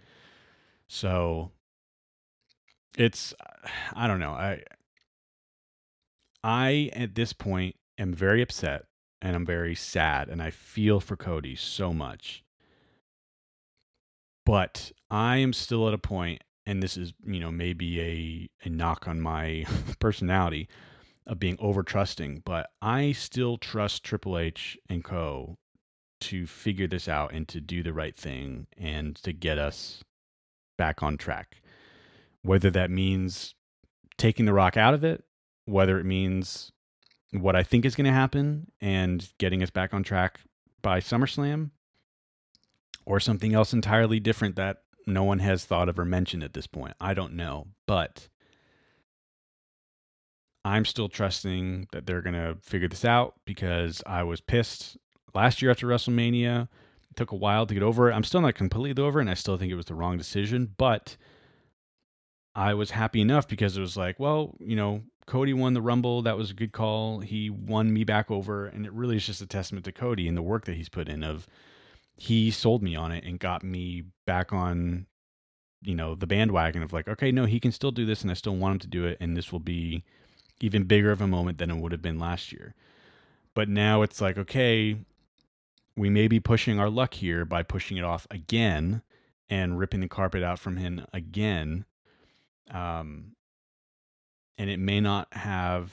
So 0.89 1.51
it's, 2.97 3.35
I 3.95 4.07
don't 4.07 4.21
know. 4.21 4.33
I, 4.33 4.63
I, 6.43 6.91
at 6.95 7.15
this 7.15 7.33
point, 7.33 7.77
am 7.99 8.15
very 8.15 8.43
upset 8.43 8.87
and 9.23 9.37
I'm 9.37 9.47
very 9.47 9.75
sad. 9.75 10.29
And 10.29 10.43
I 10.43 10.51
feel 10.51 11.01
for 11.01 11.17
Cody 11.17 11.57
so 11.57 11.93
much. 11.93 12.45
But 14.47 14.93
I 15.11 15.37
am 15.37 15.53
still 15.53 15.87
at 15.87 15.95
a 15.95 15.99
point 15.99 16.43
and 16.67 16.83
this 16.83 16.97
is 16.97 17.13
you 17.25 17.41
know 17.41 17.51
maybe 17.51 18.01
a, 18.01 18.49
a 18.67 18.71
knock 18.71 19.09
on 19.09 19.21
my 19.21 19.65
personality 19.99 20.69
of 21.27 21.39
being 21.39 21.57
over 21.59 21.83
trusting 21.83 22.43
but 22.45 22.71
i 22.81 23.13
still 23.13 23.59
trust 23.59 24.05
triple 24.05 24.39
h 24.39 24.79
and 24.89 25.05
co 25.05 25.57
to 26.21 26.47
figure 26.47 26.87
this 26.87 27.09
out 27.09 27.33
and 27.33 27.49
to 27.49 27.61
do 27.61 27.83
the 27.83 27.93
right 27.93 28.17
thing 28.17 28.67
and 28.77 29.17
to 29.17 29.33
get 29.33 29.59
us 29.59 30.03
back 30.79 31.03
on 31.03 31.17
track 31.17 31.61
whether 32.43 32.71
that 32.71 32.91
means 32.91 33.55
taking 34.17 34.45
the 34.45 34.53
rock 34.53 34.77
out 34.77 34.95
of 34.95 35.03
it 35.03 35.25
whether 35.65 35.99
it 35.99 36.05
means 36.05 36.73
what 37.33 37.55
i 37.55 37.63
think 37.63 37.85
is 37.85 37.95
going 37.95 38.07
to 38.07 38.13
happen 38.13 38.71
and 38.81 39.33
getting 39.39 39.63
us 39.63 39.71
back 39.71 39.95
on 39.95 40.03
track 40.03 40.41
by 40.83 41.01
summerslam 41.01 41.71
or 43.07 43.21
something 43.21 43.55
else 43.55 43.73
entirely 43.73 44.21
different 44.21 44.57
that 44.57 44.79
no 45.07 45.25
one 45.25 45.41
has 45.41 45.65
thought 45.65 45.89
of 45.89 45.99
or 45.99 46.05
mentioned 46.05 46.45
at 46.45 46.53
this 46.53 46.67
point. 46.67 46.95
I 47.01 47.15
don't 47.15 47.35
know, 47.35 47.67
but 47.87 48.29
I'm 50.65 50.85
still 50.85 51.09
trusting 51.09 51.89
that 51.93 52.07
they're 52.07 52.23
going 52.23 52.35
to 52.35 52.57
figure 52.63 52.89
this 52.89 53.05
out 53.05 53.35
because 53.45 54.03
I 54.07 54.23
was 54.23 54.41
pissed 54.41 54.97
last 55.35 55.63
year 55.63 55.71
after 55.71 55.87
WrestleMania. 55.87 56.69
It 57.11 57.17
took 57.17 57.33
a 57.33 57.37
while 57.37 57.67
to 57.67 57.75
get 57.75 57.83
over 57.83 58.11
it. 58.11 58.15
I'm 58.15 58.25
still 58.25 58.41
not 58.41 58.55
completely 58.55 59.03
over 59.03 59.19
it, 59.19 59.23
and 59.23 59.31
I 59.31 59.35
still 59.35 59.57
think 59.57 59.73
it 59.73 59.77
was 59.77 59.87
the 59.87 59.95
wrong 59.95 60.17
decision, 60.17 60.75
but 60.77 61.17
I 62.55 62.75
was 62.75 62.93
happy 62.93 63.21
enough 63.21 63.49
because 63.49 63.77
it 63.77 63.81
was 63.81 63.97
like, 63.97 64.21
well, 64.21 64.57
you 64.61 64.77
know, 64.77 65.03
Cody 65.31 65.53
won 65.53 65.75
the 65.75 65.81
Rumble. 65.81 66.23
That 66.23 66.37
was 66.37 66.51
a 66.51 66.55
good 66.55 66.73
call. 66.73 67.21
He 67.21 67.51
won 67.51 67.93
me 67.93 68.03
back 68.03 68.33
over, 68.33 68.67
and 68.67 68.85
it 68.85 68.93
really 68.93 69.15
is 69.15 69.25
just 69.25 69.41
a 69.41 69.47
testament 69.47 69.85
to 69.85 69.93
Cody 69.93 70.27
and 70.27 70.37
the 70.37 70.43
work 70.43 70.65
that 70.65 70.75
he's 70.75 70.89
put 70.89 71.09
in 71.09 71.23
of 71.23 71.47
he 72.17 72.51
sold 72.51 72.83
me 72.83 72.97
on 72.97 73.13
it 73.13 73.23
and 73.23 73.39
got 73.39 73.63
me 73.63 74.03
back 74.27 74.53
on 74.53 75.07
you 75.83 75.95
know 75.95 76.17
the 76.17 76.27
bandwagon 76.27 76.83
of 76.83 76.93
like 76.93 77.07
okay 77.07 77.31
no 77.31 77.45
he 77.47 77.61
can 77.61 77.71
still 77.71 77.93
do 77.93 78.05
this 78.05 78.21
and 78.21 78.31
i 78.31 78.35
still 78.35 78.57
want 78.57 78.75
him 78.75 78.79
to 78.81 78.87
do 78.89 79.07
it 79.07 79.17
and 79.21 79.35
this 79.35 79.51
will 79.51 79.61
be 79.61 80.05
even 80.61 80.83
bigger 80.83 81.11
of 81.11 81.23
a 81.23 81.27
moment 81.27 81.57
than 81.57 81.71
it 81.71 81.77
would 81.77 81.93
have 81.93 82.03
been 82.03 82.19
last 82.19 82.53
year 82.53 82.75
but 83.55 83.71
now 83.71 84.03
it's 84.03 84.21
like 84.21 84.37
okay 84.37 84.99
we 85.97 86.11
may 86.11 86.29
be 86.29 86.39
pushing 86.41 86.79
our 86.79 86.91
luck 86.91 87.15
here 87.15 87.47
by 87.47 87.63
pushing 87.63 87.97
it 87.97 88.05
off 88.05 88.27
again 88.31 89.01
and 89.49 89.79
ripping 89.79 90.01
the 90.01 90.09
carpet 90.09 90.43
out 90.43 90.59
from 90.59 90.77
him 90.77 91.07
again 91.15 91.87
um 92.71 93.35
and 94.61 94.69
it 94.69 94.79
may 94.79 95.01
not 95.01 95.33
have 95.33 95.91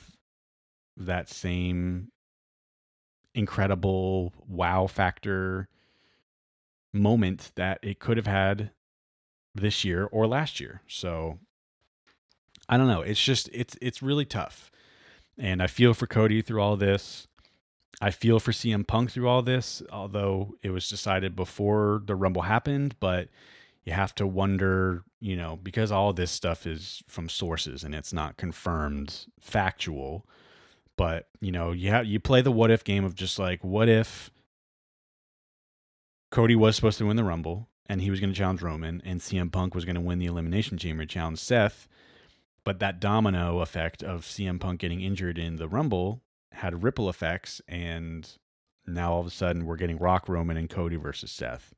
that 0.97 1.29
same 1.29 2.11
incredible 3.33 4.33
wow 4.45 4.87
factor 4.87 5.69
moment 6.91 7.53
that 7.55 7.79
it 7.81 7.99
could 7.99 8.17
have 8.17 8.27
had 8.27 8.71
this 9.55 9.85
year 9.85 10.09
or 10.11 10.27
last 10.27 10.59
year. 10.59 10.81
So 10.85 11.39
I 12.67 12.75
don't 12.75 12.89
know. 12.89 12.99
It's 12.99 13.23
just 13.23 13.49
it's 13.53 13.77
it's 13.81 14.03
really 14.03 14.25
tough. 14.25 14.69
And 15.37 15.63
I 15.63 15.67
feel 15.67 15.93
for 15.93 16.05
Cody 16.05 16.41
through 16.41 16.61
all 16.61 16.75
this. 16.75 17.25
I 18.01 18.11
feel 18.11 18.37
for 18.37 18.51
CM 18.51 18.85
Punk 18.85 19.11
through 19.11 19.29
all 19.29 19.43
this, 19.43 19.81
although 19.93 20.55
it 20.61 20.71
was 20.71 20.89
decided 20.89 21.37
before 21.37 22.01
the 22.05 22.15
Rumble 22.15 22.41
happened, 22.41 22.97
but 22.99 23.29
you 23.87 23.93
have 23.93 24.13
to 24.13 24.27
wonder, 24.27 25.05
you 25.21 25.37
know, 25.37 25.57
because 25.63 25.93
all 25.93 26.11
this 26.11 26.29
stuff 26.29 26.67
is 26.67 27.01
from 27.07 27.29
sources 27.29 27.85
and 27.85 27.95
it's 27.95 28.11
not 28.11 28.35
confirmed 28.35 29.27
factual. 29.39 30.27
But, 30.97 31.29
you 31.39 31.53
know, 31.53 31.71
you 31.71 31.89
have 31.91 32.05
you 32.05 32.19
play 32.19 32.41
the 32.41 32.51
what 32.51 32.69
if 32.69 32.83
game 32.83 33.05
of 33.05 33.15
just 33.15 33.39
like 33.39 33.63
what 33.63 33.87
if 33.87 34.29
Cody 36.31 36.53
was 36.53 36.75
supposed 36.75 36.97
to 36.97 37.05
win 37.05 37.15
the 37.15 37.23
Rumble 37.23 37.69
and 37.85 38.01
he 38.01 38.11
was 38.11 38.19
going 38.19 38.29
to 38.29 38.37
challenge 38.37 38.61
Roman, 38.61 39.01
and 39.05 39.21
CM 39.21 39.49
Punk 39.49 39.73
was 39.73 39.85
going 39.85 39.95
to 39.95 40.01
win 40.01 40.19
the 40.19 40.25
Elimination 40.25 40.77
Chamber 40.77 41.05
challenge 41.05 41.39
Seth. 41.39 41.87
But 42.65 42.79
that 42.79 42.99
domino 42.99 43.61
effect 43.61 44.03
of 44.03 44.23
CM 44.23 44.59
Punk 44.59 44.81
getting 44.81 44.99
injured 44.99 45.37
in 45.37 45.55
the 45.55 45.69
Rumble 45.69 46.23
had 46.51 46.83
ripple 46.83 47.07
effects, 47.07 47.61
and 47.69 48.29
now 48.85 49.13
all 49.13 49.21
of 49.21 49.27
a 49.27 49.29
sudden 49.29 49.65
we're 49.65 49.77
getting 49.77 49.97
Rock, 49.97 50.27
Roman, 50.27 50.57
and 50.57 50.69
Cody 50.69 50.97
versus 50.97 51.31
Seth. 51.31 51.73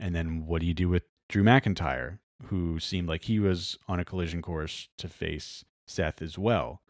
And 0.00 0.16
then 0.16 0.44
what 0.44 0.62
do 0.62 0.66
you 0.66 0.74
do 0.74 0.88
with 0.88 1.04
Drew 1.28 1.42
McIntyre, 1.42 2.18
who 2.46 2.78
seemed 2.80 3.08
like 3.08 3.24
he 3.24 3.38
was 3.38 3.78
on 3.86 4.00
a 4.00 4.04
collision 4.04 4.42
course 4.42 4.88
to 4.98 5.08
face 5.08 5.64
Seth 5.86 6.22
as 6.22 6.38
well? 6.38 6.82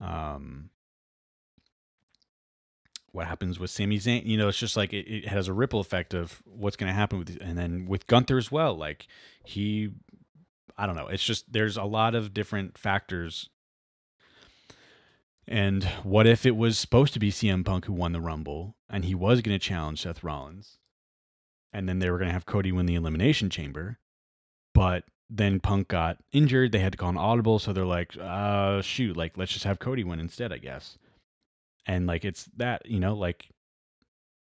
Um, 0.00 0.70
what 3.12 3.26
happens 3.26 3.58
with 3.58 3.70
Sami 3.70 3.98
Zayn. 3.98 4.24
You 4.26 4.36
know, 4.36 4.48
it's 4.48 4.58
just 4.58 4.76
like 4.76 4.92
it, 4.92 5.06
it 5.08 5.28
has 5.28 5.48
a 5.48 5.52
ripple 5.52 5.80
effect 5.80 6.14
of 6.14 6.42
what's 6.44 6.76
going 6.76 6.88
to 6.88 6.94
happen 6.94 7.18
with, 7.18 7.38
and 7.40 7.58
then 7.58 7.86
with 7.86 8.06
Gunther 8.06 8.38
as 8.38 8.52
well. 8.52 8.76
Like 8.76 9.06
he, 9.44 9.90
I 10.76 10.86
don't 10.86 10.96
know. 10.96 11.08
It's 11.08 11.24
just 11.24 11.52
there's 11.52 11.76
a 11.76 11.84
lot 11.84 12.14
of 12.14 12.34
different 12.34 12.78
factors. 12.78 13.48
And 15.46 15.84
what 16.02 16.26
if 16.26 16.44
it 16.44 16.56
was 16.56 16.78
supposed 16.78 17.14
to 17.14 17.18
be 17.18 17.30
CM 17.30 17.64
Punk 17.64 17.86
who 17.86 17.94
won 17.94 18.12
the 18.12 18.20
Rumble, 18.20 18.76
and 18.90 19.04
he 19.04 19.14
was 19.14 19.40
going 19.40 19.58
to 19.58 19.64
challenge 19.64 20.02
Seth 20.02 20.22
Rollins, 20.22 20.78
and 21.72 21.88
then 21.88 21.98
they 21.98 22.10
were 22.10 22.18
going 22.18 22.28
to 22.28 22.34
have 22.34 22.46
Cody 22.46 22.72
win 22.72 22.86
the 22.86 22.94
Elimination 22.94 23.50
Chamber, 23.50 23.98
but 24.74 25.04
then 25.30 25.60
Punk 25.60 25.88
got 25.88 26.18
injured. 26.32 26.72
They 26.72 26.78
had 26.78 26.92
to 26.92 26.98
call 26.98 27.10
an 27.10 27.16
audible, 27.16 27.58
so 27.58 27.72
they're 27.72 27.84
like, 27.84 28.16
uh, 28.18 28.80
shoot, 28.82 29.16
like 29.16 29.36
let's 29.36 29.52
just 29.52 29.64
have 29.64 29.78
Cody 29.78 30.04
win 30.04 30.20
instead, 30.20 30.52
I 30.52 30.58
guess 30.58 30.98
and 31.88 32.06
like 32.06 32.24
it's 32.24 32.44
that 32.56 32.86
you 32.86 33.00
know 33.00 33.14
like 33.14 33.48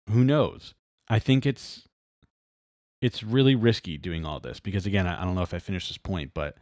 who 0.10 0.24
knows 0.24 0.76
i 1.10 1.18
think 1.18 1.46
it's 1.46 1.88
it's 3.02 3.24
really 3.24 3.56
risky 3.56 3.98
doing 3.98 4.26
all 4.26 4.40
this 4.40 4.60
because 4.60 4.86
again 4.86 5.08
i, 5.08 5.24
don't 5.24 5.34
know 5.34 5.42
if 5.42 5.54
i 5.54 5.60
finished 5.60 5.88
this 5.88 5.98
point 5.98 6.32
but 6.36 6.56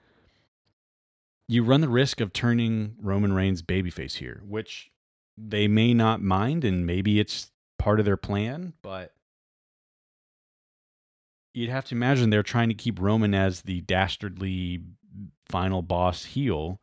you 1.50 1.64
run 1.64 1.82
the 1.82 1.90
risk 1.90 2.22
of 2.22 2.32
turning 2.32 2.96
roman 3.02 3.34
reigns 3.34 3.62
babyface 3.62 4.18
here 4.18 4.42
which 4.48 4.92
they 5.36 5.68
may 5.68 5.94
not 5.94 6.22
mind 6.22 6.64
and 6.64 6.86
maybe 6.86 7.20
it's 7.20 7.52
part 7.80 8.00
of 8.00 8.06
their 8.06 8.18
plan 8.18 8.74
but 8.82 9.14
you'd 11.54 11.70
have 11.70 11.86
to 11.86 11.96
imagine 11.96 12.30
they're 12.30 12.44
trying 12.44 12.70
to 12.70 12.76
keep 12.76 13.00
roman 13.00 13.34
as 13.34 13.62
the 13.62 13.82
dastardly 13.82 14.82
final 15.48 15.82
boss 15.82 16.26
heel 16.26 16.80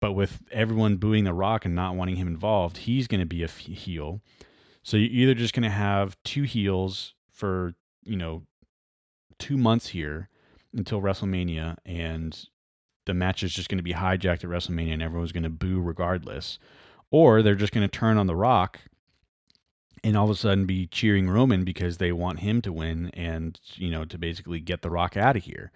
but 0.00 0.12
with 0.12 0.42
everyone 0.52 0.96
booing 0.96 1.24
The 1.24 1.34
Rock 1.34 1.64
and 1.64 1.74
not 1.74 1.96
wanting 1.96 2.16
him 2.16 2.28
involved, 2.28 2.78
he's 2.78 3.08
going 3.08 3.20
to 3.20 3.26
be 3.26 3.42
a 3.42 3.46
f- 3.46 3.58
heel. 3.58 4.20
So 4.82 4.96
you're 4.96 5.28
either 5.28 5.34
just 5.34 5.54
going 5.54 5.64
to 5.64 5.70
have 5.70 6.16
two 6.24 6.44
heels 6.44 7.14
for, 7.32 7.74
you 8.04 8.16
know, 8.16 8.44
two 9.38 9.56
months 9.56 9.88
here 9.88 10.28
until 10.74 11.00
WrestleMania, 11.00 11.76
and 11.84 12.38
the 13.06 13.14
match 13.14 13.42
is 13.42 13.52
just 13.52 13.68
going 13.68 13.78
to 13.78 13.82
be 13.82 13.94
hijacked 13.94 14.44
at 14.44 14.50
WrestleMania 14.50 14.92
and 14.92 15.02
everyone's 15.02 15.32
going 15.32 15.42
to 15.42 15.50
boo 15.50 15.80
regardless. 15.80 16.58
Or 17.10 17.42
they're 17.42 17.54
just 17.54 17.72
going 17.72 17.88
to 17.88 17.98
turn 17.98 18.18
on 18.18 18.26
The 18.26 18.36
Rock 18.36 18.80
and 20.04 20.16
all 20.16 20.24
of 20.24 20.30
a 20.30 20.34
sudden 20.34 20.66
be 20.66 20.86
cheering 20.86 21.28
Roman 21.28 21.64
because 21.64 21.98
they 21.98 22.12
want 22.12 22.40
him 22.40 22.60
to 22.62 22.72
win 22.72 23.10
and, 23.14 23.58
you 23.74 23.90
know, 23.90 24.04
to 24.04 24.18
basically 24.18 24.60
get 24.60 24.82
The 24.82 24.90
Rock 24.90 25.16
out 25.16 25.36
of 25.36 25.44
here. 25.44 25.70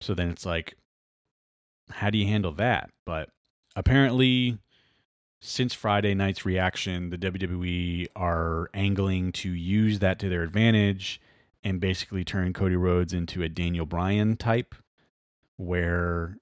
So 0.00 0.14
then 0.14 0.30
it's 0.30 0.46
like, 0.46 0.76
how 1.90 2.10
do 2.10 2.18
you 2.18 2.26
handle 2.26 2.52
that? 2.52 2.90
But 3.04 3.30
apparently, 3.76 4.58
since 5.40 5.74
Friday 5.74 6.14
night's 6.14 6.44
reaction, 6.44 7.10
the 7.10 7.18
WWE 7.18 8.08
are 8.14 8.70
angling 8.74 9.32
to 9.32 9.50
use 9.50 9.98
that 9.98 10.18
to 10.20 10.28
their 10.28 10.42
advantage 10.42 11.20
and 11.64 11.80
basically 11.80 12.24
turn 12.24 12.52
Cody 12.52 12.76
Rhodes 12.76 13.12
into 13.12 13.42
a 13.42 13.48
Daniel 13.48 13.86
Bryan 13.86 14.36
type, 14.36 14.74
where 15.56 16.38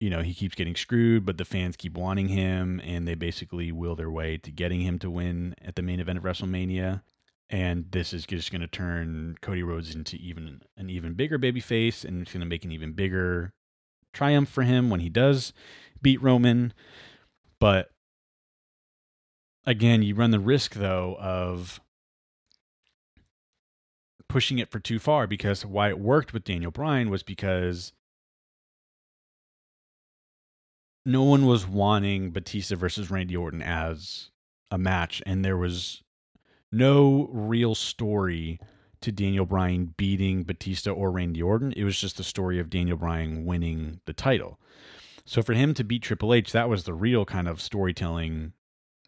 you 0.00 0.10
know 0.10 0.22
he 0.22 0.34
keeps 0.34 0.54
getting 0.54 0.74
screwed, 0.74 1.24
but 1.24 1.38
the 1.38 1.44
fans 1.44 1.76
keep 1.76 1.96
wanting 1.96 2.28
him, 2.28 2.80
and 2.82 3.06
they 3.06 3.14
basically 3.14 3.70
will 3.70 3.94
their 3.94 4.10
way 4.10 4.38
to 4.38 4.50
getting 4.50 4.80
him 4.80 4.98
to 4.98 5.10
win 5.10 5.54
at 5.62 5.76
the 5.76 5.82
main 5.82 6.00
event 6.00 6.18
of 6.18 6.24
WrestleMania. 6.24 7.02
And 7.50 7.86
this 7.90 8.12
is 8.12 8.26
just 8.26 8.50
going 8.50 8.60
to 8.60 8.68
turn 8.68 9.36
Cody 9.42 9.62
Rhodes 9.62 9.94
into 9.94 10.16
even 10.16 10.62
an 10.76 10.88
even 10.88 11.14
bigger 11.14 11.38
babyface, 11.38 12.04
and 12.04 12.22
it's 12.22 12.32
going 12.32 12.40
to 12.40 12.46
make 12.46 12.64
an 12.64 12.72
even 12.72 12.92
bigger 12.92 13.52
triumph 14.12 14.48
for 14.48 14.62
him 14.62 14.90
when 14.90 15.00
he 15.00 15.08
does 15.08 15.52
beat 16.00 16.22
Roman. 16.22 16.72
But 17.58 17.90
again, 19.66 20.02
you 20.02 20.14
run 20.14 20.30
the 20.30 20.40
risk 20.40 20.74
though 20.74 21.16
of 21.20 21.80
pushing 24.28 24.58
it 24.58 24.70
for 24.70 24.78
too 24.78 24.98
far 24.98 25.26
because 25.26 25.66
why 25.66 25.88
it 25.88 25.98
worked 25.98 26.32
with 26.32 26.44
Daniel 26.44 26.70
Bryan 26.70 27.10
was 27.10 27.22
because 27.22 27.92
no 31.04 31.22
one 31.22 31.46
was 31.46 31.66
wanting 31.66 32.30
Batista 32.30 32.76
versus 32.76 33.10
Randy 33.10 33.36
Orton 33.36 33.62
as 33.62 34.30
a 34.70 34.78
match, 34.78 35.22
and 35.26 35.44
there 35.44 35.56
was 35.56 36.02
no 36.70 37.28
real 37.32 37.74
story 37.74 38.60
to 39.00 39.10
Daniel 39.10 39.46
Bryan 39.46 39.94
beating 39.96 40.42
Batista 40.42 40.90
or 40.90 41.10
Randy 41.10 41.42
Orton. 41.42 41.72
It 41.72 41.84
was 41.84 41.98
just 41.98 42.16
the 42.16 42.24
story 42.24 42.58
of 42.58 42.70
Daniel 42.70 42.96
Bryan 42.96 43.44
winning 43.44 44.00
the 44.04 44.12
title. 44.12 44.60
So 45.24 45.42
for 45.42 45.54
him 45.54 45.74
to 45.74 45.84
beat 45.84 46.02
Triple 46.02 46.34
H, 46.34 46.52
that 46.52 46.68
was 46.68 46.84
the 46.84 46.94
real 46.94 47.24
kind 47.24 47.48
of 47.48 47.60
storytelling 47.60 48.52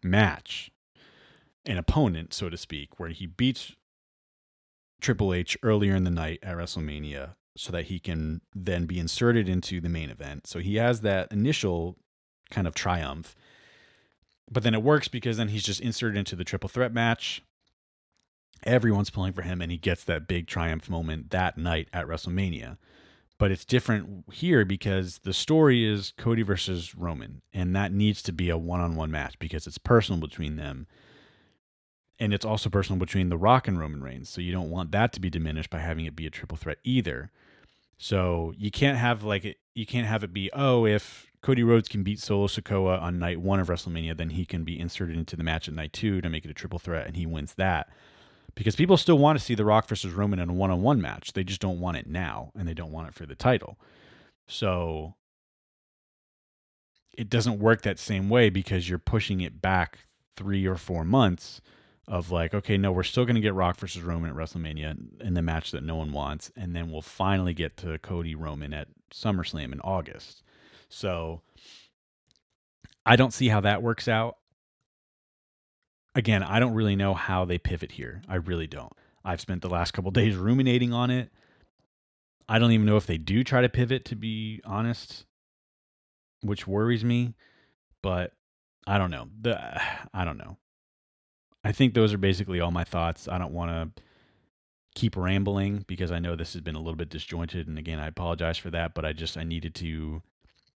match, 0.03 0.71
an 1.67 1.79
opponent, 1.79 2.33
so 2.33 2.49
to 2.49 2.57
speak, 2.57 2.99
where 2.99 3.11
he 3.11 3.27
beats 3.27 3.77
Triple 5.01 5.35
H 5.35 5.59
earlier 5.63 5.95
in 5.95 6.05
the 6.05 6.11
night 6.11 6.39
at 6.43 6.57
WrestleMania 6.57 7.35
so 7.57 7.73
that 7.73 7.85
he 7.85 7.99
can 7.99 8.41
then 8.55 8.87
be 8.87 8.99
inserted 8.99 9.49
into 9.49 9.81
the 9.81 9.89
main 9.89 10.11
event. 10.11 10.47
So 10.47 10.59
he 10.59 10.77
has 10.77 11.03
that 11.03 11.31
initial 11.33 11.99
kind 12.51 12.67
of 12.67 12.75
triumph. 12.75 13.35
But 14.51 14.63
then 14.63 14.75
it 14.75 14.83
works 14.83 15.09
because 15.09 15.37
then 15.37 15.49
he's 15.49 15.65
just 15.65 15.81
inserted 15.81 16.19
into 16.19 16.37
the 16.37 16.45
triple 16.45 16.69
threat 16.69 16.93
match. 16.93 17.43
Everyone's 18.65 19.11
pulling 19.11 19.33
for 19.33 19.43
him 19.43 19.61
and 19.61 19.71
he 19.71 19.79
gets 19.79 20.05
that 20.05 20.29
big 20.29 20.47
triumph 20.47 20.89
moment 20.89 21.31
that 21.31 21.59
night 21.59 21.89
at 21.93 22.07
WrestleMania. 22.07 22.79
But 23.39 23.51
it's 23.51 23.65
different 23.65 24.25
here 24.33 24.65
because 24.65 25.19
the 25.25 25.33
story 25.33 25.85
is 25.85 26.13
Cody 26.17 26.43
versus 26.43 26.95
Roman, 26.95 27.43
and 27.53 27.75
that 27.75 27.93
needs 27.93 28.23
to 28.23 28.33
be 28.33 28.51
a 28.51 28.57
one 28.57 28.79
on 28.79 28.95
one 28.95 29.11
match 29.11 29.37
because 29.41 29.67
it's 29.67 29.79
personal 29.79 30.21
between 30.21 30.55
them. 30.55 30.87
And 32.19 32.33
it's 32.33 32.45
also 32.45 32.71
personal 32.71 32.99
between 32.99 33.31
The 33.31 33.37
Rock 33.37 33.67
and 33.67 33.79
Roman 33.79 34.03
Reigns. 34.03 34.29
So 34.29 34.41
you 34.41 34.53
don't 34.53 34.71
want 34.71 34.93
that 34.93 35.13
to 35.15 35.21
be 35.21 35.31
diminished 35.31 35.71
by 35.71 35.79
having 35.79 36.05
it 36.05 36.15
be 36.15 36.27
a 36.27 36.31
triple 36.31 36.57
threat 36.57 36.79
either. 36.85 37.31
So 37.99 38.53
you 38.57 38.71
can't 38.71 38.99
have 38.99 39.23
like 39.23 39.59
you 39.75 39.87
can't 39.87 40.07
have 40.07 40.25
it 40.25 40.33
be 40.33 40.51
oh 40.53 40.87
if 40.87 41.31
Cody 41.43 41.63
Rhodes 41.63 41.89
can 41.89 42.03
beat 42.03 42.21
Solo 42.21 42.47
Sikoa 42.47 43.01
on 43.03 43.19
night 43.19 43.41
one 43.41 43.59
of 43.59 43.69
WrestleMania, 43.69 44.17
then 44.17 44.31
he 44.31 44.45
can 44.45 44.63
be 44.63 44.79
inserted 44.79 45.17
into 45.17 45.37
the 45.37 45.43
match 45.43 45.67
at 45.67 45.75
night 45.75 45.93
two 45.93 46.21
to 46.21 46.29
make 46.29 46.45
it 46.45 46.51
a 46.51 46.55
triple 46.55 46.79
threat, 46.79 47.07
and 47.07 47.17
he 47.17 47.27
wins 47.27 47.55
that. 47.55 47.89
Because 48.55 48.77
people 48.77 48.97
still 48.97 49.19
want 49.19 49.39
to 49.39 49.45
see 49.45 49.55
The 49.55 49.65
Rock 49.65 49.89
versus 49.89 50.13
Roman 50.13 50.39
in 50.39 50.51
a 50.51 50.53
one 50.53 50.71
on 50.71 50.83
one 50.83 51.01
match. 51.01 51.33
They 51.33 51.43
just 51.43 51.61
don't 51.61 51.81
want 51.81 51.97
it 51.97 52.07
now, 52.07 52.53
and 52.57 52.69
they 52.69 52.75
don't 52.75 52.93
want 52.93 53.09
it 53.09 53.15
for 53.15 53.27
the 53.27 53.35
title. 53.35 53.79
So 54.47 55.15
it 57.17 57.29
doesn't 57.29 57.59
work 57.59 57.83
that 57.83 57.99
same 57.99 58.29
way 58.29 58.51
because 58.51 58.89
you're 58.89 58.99
pushing 58.99 59.41
it 59.41 59.61
back 59.61 60.01
three 60.37 60.67
or 60.67 60.77
four 60.77 61.05
months 61.05 61.61
of 62.09 62.31
like, 62.31 62.53
okay, 62.55 62.77
no, 62.77 62.93
we're 62.93 63.03
still 63.03 63.25
going 63.25 63.37
to 63.37 63.41
get 63.41 63.55
Rock 63.55 63.77
versus 63.77 64.03
Roman 64.03 64.31
at 64.31 64.37
WrestleMania 64.37 65.21
in 65.21 65.35
the 65.35 65.43
match 65.43 65.71
that 65.71 65.85
no 65.85 65.97
one 65.97 66.13
wants, 66.13 66.51
and 66.57 66.75
then 66.75 66.91
we'll 66.91 67.03
finally 67.03 67.55
get 67.55 67.77
to 67.79 67.99
Cody 67.99 68.35
Roman 68.35 68.75
at 68.75 68.89
SummerSlam 69.13 69.73
in 69.73 69.81
August. 69.81 70.43
So 70.89 71.43
I 73.07 73.17
don't 73.17 73.33
see 73.33 73.49
how 73.49 73.61
that 73.61 73.83
works 73.83 74.09
out. 74.09 74.37
Again, 76.15 76.43
I 76.43 76.61
don't 76.61 76.75
really 76.75 76.97
know 76.97 77.15
how 77.15 77.45
they 77.45 77.59
pivot 77.59 77.93
here. 77.93 78.23
I 78.29 78.35
really 78.35 78.67
don't. 78.67 78.93
I've 79.25 79.41
spent 79.41 79.63
the 79.63 79.71
last 79.71 79.93
couple 79.93 80.11
days 80.13 80.37
ruminating 80.37 80.93
on 80.93 81.11
it. 81.11 81.31
I 82.49 82.59
don't 82.59 82.73
even 82.73 82.87
know 82.87 82.97
if 82.97 83.07
they 83.07 83.19
do 83.19 83.45
try 83.45 83.63
to 83.63 83.69
pivot, 83.69 84.05
to 84.07 84.17
be 84.17 84.61
honest, 84.65 85.25
which 86.43 86.67
worries 86.67 87.05
me. 87.05 87.35
But 88.03 88.33
I 88.87 88.99
don't 88.99 89.11
know. 89.11 89.29
The 89.41 89.81
I 90.15 90.25
don't 90.25 90.39
know. 90.39 90.59
I 91.65 91.73
think 91.73 91.95
those 91.95 92.13
are 92.13 92.19
basically 92.19 92.61
all 92.61 92.71
my 92.71 92.85
thoughts. 92.85 93.29
I 93.29 93.39
don't 93.39 93.53
want 93.53 93.71
to 93.71 94.03
keep 94.95 95.17
rambling 95.17 95.85
because 95.87 96.11
I 96.13 96.19
know 96.19 96.37
this 96.37 96.53
has 96.53 96.63
been 96.63 96.75
a 96.75 96.81
little 96.81 96.97
bit 96.97 97.09
disjointed 97.09 97.67
and 97.67 97.79
again 97.79 97.99
I 97.99 98.09
apologize 98.09 98.59
for 98.59 98.71
that, 98.71 98.95
but 98.95 99.05
I 99.05 99.13
just 99.13 99.37
I 99.37 99.45
needed 99.45 99.75
to 99.77 100.23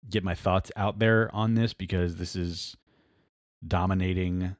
get 0.09 0.23
my 0.23 0.35
thoughts 0.35 0.71
out 0.75 0.99
there 0.99 1.29
on 1.33 1.55
this 1.55 1.73
because 1.73 2.15
this 2.15 2.35
is 2.35 2.77
dominating 3.65 4.55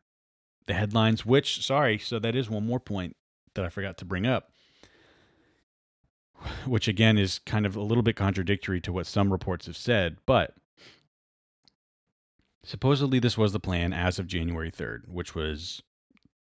the 0.66 0.74
headlines, 0.74 1.26
which 1.26 1.66
sorry, 1.66 1.98
so 1.98 2.20
that 2.20 2.36
is 2.36 2.50
one 2.50 2.66
more 2.66 2.80
point 2.80 3.16
that 3.54 3.64
I 3.64 3.70
forgot 3.70 3.98
to 4.00 4.06
bring 4.06 4.26
up. 4.26 4.52
Which 6.66 6.88
again 6.88 7.18
is 7.18 7.40
kind 7.40 7.66
of 7.66 7.76
a 7.76 7.82
little 7.82 8.04
bit 8.04 8.16
contradictory 8.16 8.82
to 8.82 8.92
what 8.92 9.08
some 9.08 9.32
reports 9.32 9.68
have 9.68 9.78
said, 9.78 10.18
but 10.26 10.56
supposedly 12.64 13.20
this 13.20 13.38
was 13.38 13.54
the 13.54 13.60
plan 13.60 13.94
as 13.94 14.20
of 14.20 14.28
January 14.28 14.72
3rd, 14.72 15.08
which 15.08 15.36
was 15.36 15.82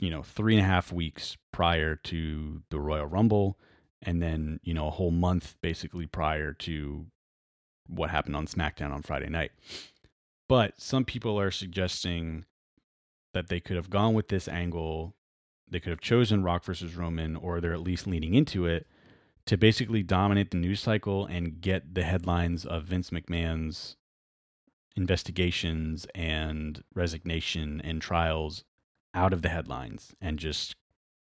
you 0.03 0.11
know, 0.11 0.25
three 0.25 0.57
and 0.57 0.65
a 0.65 0.69
half 0.69 0.91
weeks 0.91 1.37
prior 1.53 1.95
to 1.95 2.61
the 2.71 2.81
Royal 2.81 3.07
Rumble, 3.07 3.57
and 4.03 4.21
then, 4.21 4.59
you 4.65 4.75
know, 4.75 4.88
a 4.88 4.91
whole 4.91 5.12
month 5.12 5.55
basically 5.62 6.07
prior 6.07 6.53
to 6.55 7.07
what 7.87 8.11
happened 8.11 8.35
on 8.35 8.49
SmackDown 8.49 8.91
on 8.91 9.03
Friday 9.03 9.29
night. 9.29 9.53
But 10.49 10.81
some 10.81 11.05
people 11.05 11.38
are 11.38 11.53
suggesting 11.53 12.47
that 13.33 13.47
they 13.47 13.61
could 13.61 13.77
have 13.77 13.91
gone 13.91 14.12
with 14.12 14.27
this 14.27 14.49
angle. 14.49 15.15
They 15.71 15.79
could 15.79 15.91
have 15.91 16.01
chosen 16.01 16.43
Rock 16.43 16.65
versus 16.65 16.97
Roman, 16.97 17.37
or 17.37 17.61
they're 17.61 17.73
at 17.73 17.81
least 17.81 18.09
leaning 18.09 18.35
into 18.35 18.67
it 18.67 18.88
to 19.47 19.57
basically 19.57 20.03
dominate 20.03 20.51
the 20.51 20.57
news 20.57 20.81
cycle 20.81 21.27
and 21.27 21.61
get 21.61 21.95
the 21.95 22.03
headlines 22.03 22.67
of 22.67 22.87
Vince 22.87 23.11
McMahon's 23.11 23.95
investigations 24.97 26.09
and 26.12 26.83
resignation 26.93 27.81
and 27.85 28.03
trials 28.03 28.65
out 29.14 29.33
of 29.33 29.42
the 29.42 29.48
headlines 29.48 30.14
and 30.20 30.38
just 30.38 30.77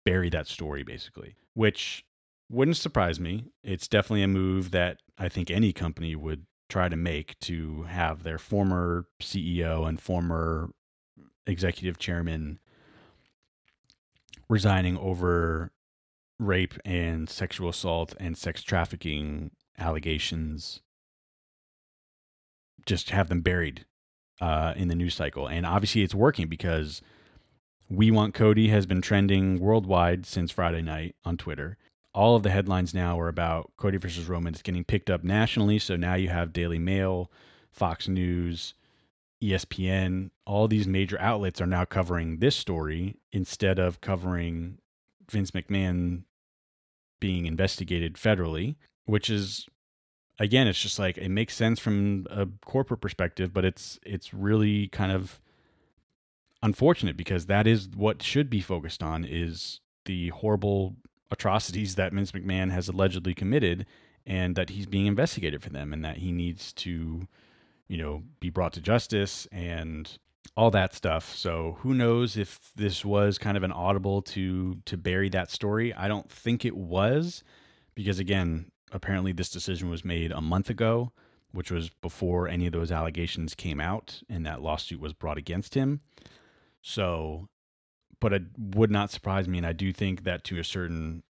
bury 0.06 0.30
that 0.30 0.48
story 0.48 0.84
basically, 0.84 1.36
which 1.54 2.06
wouldn't 2.50 2.78
surprise 2.78 3.20
me. 3.20 3.46
It's 3.64 3.88
definitely 3.88 4.24
a 4.24 4.28
move 4.28 4.72
that 4.72 5.00
I 5.18 5.30
think 5.30 5.52
any 5.52 5.74
company 5.74 6.16
would 6.16 6.46
try 6.70 6.88
to 6.88 6.96
make 6.96 7.40
to 7.40 7.84
have 7.84 8.24
their 8.24 8.38
former 8.38 9.08
CEO 9.22 9.88
and 9.88 10.00
former 10.00 10.70
executive 11.48 11.98
chairman 11.98 12.60
resigning 14.48 14.98
over 14.98 15.72
rape 16.40 16.76
and 16.86 17.30
sexual 17.30 17.70
assault 17.70 18.16
and 18.20 18.38
sex 18.38 18.64
trafficking 18.64 19.52
allegations 19.78 20.82
just 22.86 23.10
have 23.10 23.30
them 23.30 23.42
buried 23.42 23.86
uh, 24.42 24.74
in 24.76 24.88
the 24.88 24.96
news 24.96 25.14
cycle 25.14 25.48
and 25.48 25.66
obviously 25.66 26.02
it's 26.02 26.16
working 26.16 26.48
because 26.48 27.02
we 27.90 28.12
Want 28.12 28.34
Cody 28.34 28.68
has 28.70 28.86
been 28.86 29.02
trending 29.02 29.60
worldwide 29.60 30.26
since 30.26 30.52
Friday 30.52 30.82
night 30.82 31.16
on 31.26 31.38
Twitter. 31.38 31.78
All 32.14 32.36
of 32.36 32.44
the 32.44 32.52
headlines 32.52 32.94
now 32.94 33.20
are 33.20 33.28
about 33.28 33.72
Cody 33.78 33.98
versus 33.98 34.28
Roman. 34.28 34.54
It's 34.54 34.62
getting 34.62 34.84
picked 34.84 35.10
up 35.10 35.24
nationally. 35.24 35.80
So 35.80 35.96
now 35.96 36.16
you 36.16 36.30
have 36.30 36.54
Daily 36.54 36.80
Mail, 36.80 37.32
Fox 37.72 38.08
News, 38.08 38.74
ESPN. 39.44 40.30
All 40.46 40.68
these 40.68 40.88
major 40.88 41.20
outlets 41.20 41.62
are 41.62 41.68
now 41.68 41.86
covering 41.86 42.38
this 42.38 42.56
story 42.56 43.18
instead 43.32 43.80
of 43.80 44.02
covering 44.02 44.78
Vince 45.30 45.52
McMahon 45.52 46.24
being 47.20 47.46
investigated 47.46 48.16
federally, 48.16 48.76
which 49.06 49.30
is 49.30 49.68
again, 50.40 50.68
it's 50.68 50.82
just 50.82 51.00
like 51.00 51.18
it 51.18 51.30
makes 51.30 51.56
sense 51.56 51.80
from 51.80 52.28
a 52.30 52.48
corporate 52.66 53.02
perspective, 53.02 53.54
but 53.54 53.66
it's 53.66 54.00
it's 54.04 54.34
really 54.34 54.88
kind 54.88 55.12
of 55.12 55.40
unfortunate 56.62 57.18
because 57.18 57.46
that 57.46 57.68
is 57.68 57.90
what 57.96 58.22
should 58.22 58.50
be 58.50 58.62
focused 58.62 59.02
on 59.02 59.26
is 59.26 59.80
the 60.06 60.30
horrible 60.30 60.96
atrocities 61.32 61.96
that 61.96 62.14
Vince 62.14 62.32
McMahon 62.32 62.72
has 62.72 62.88
allegedly 62.88 63.34
committed 63.34 63.86
and 64.26 64.56
that 64.56 64.70
he's 64.70 64.86
being 64.86 65.06
investigated 65.06 65.62
for 65.64 65.70
them 65.70 65.94
and 65.94 66.04
that 66.04 66.18
he 66.18 66.32
needs 66.32 66.74
to 66.74 67.28
you 67.88 67.98
know 67.98 68.24
be 68.40 68.50
brought 68.50 68.74
to 68.74 68.82
justice 68.82 69.48
and 69.52 70.18
all 70.58 70.72
that 70.72 70.94
stuff. 70.94 71.34
So 71.36 71.78
who 71.80 71.94
knows 71.94 72.36
if 72.36 72.72
this 72.76 73.06
was 73.06 73.38
kind 73.38 73.56
of 73.56 73.64
an 73.64 73.72
audible 73.72 74.22
to 74.24 74.78
to 74.86 74.98
bury 74.98 75.30
that 75.30 75.52
story? 75.52 75.94
I 75.94 76.08
don't 76.08 76.30
think 76.30 76.66
it 76.66 76.76
was 76.76 77.44
because 77.96 78.20
again 78.20 78.72
apparently 78.92 79.32
this 79.32 79.50
decision 79.50 79.90
was 79.90 80.04
made 80.04 80.32
a 80.32 80.42
month 80.42 80.70
ago 80.70 81.12
which 81.52 81.72
was 81.72 81.90
before 82.02 82.48
any 82.48 82.68
of 82.68 82.74
those 82.74 82.92
allegations 82.92 83.56
came 83.56 83.80
out 83.80 84.22
and 84.30 84.46
that 84.46 84.62
lawsuit 84.62 85.00
was 85.00 85.14
brought 85.14 85.38
against 85.38 85.74
him 85.74 86.00
so, 86.82 87.50
but 88.20 88.34
it 88.34 88.44
would 88.58 88.92
not 88.92 89.12
surprise 89.12 89.48
me. 89.48 89.58
And 89.58 89.68
I 89.68 89.74
do 89.74 89.92
think 89.94 90.24
that 90.24 90.44
to 90.46 90.60
a 90.60 90.64
certain 90.64 91.24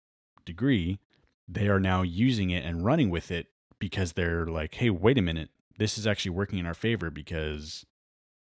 degree, 0.45 0.99
they 1.47 1.69
are 1.69 1.81
now 1.81 2.03
using 2.03 2.51
it 2.51 2.65
and 2.65 2.85
running 2.85 3.11
with 3.11 3.31
it 3.31 3.47
because 3.79 4.13
they're 4.13 4.47
like, 4.47 4.75
hey, 4.75 4.91
wait 4.91 5.19
a 5.19 5.23
minute. 5.23 5.51
This 5.79 5.97
is 5.97 6.07
actually 6.07 6.33
working 6.33 6.59
in 6.59 6.67
our 6.67 6.75
favor 6.75 7.11
because 7.11 7.87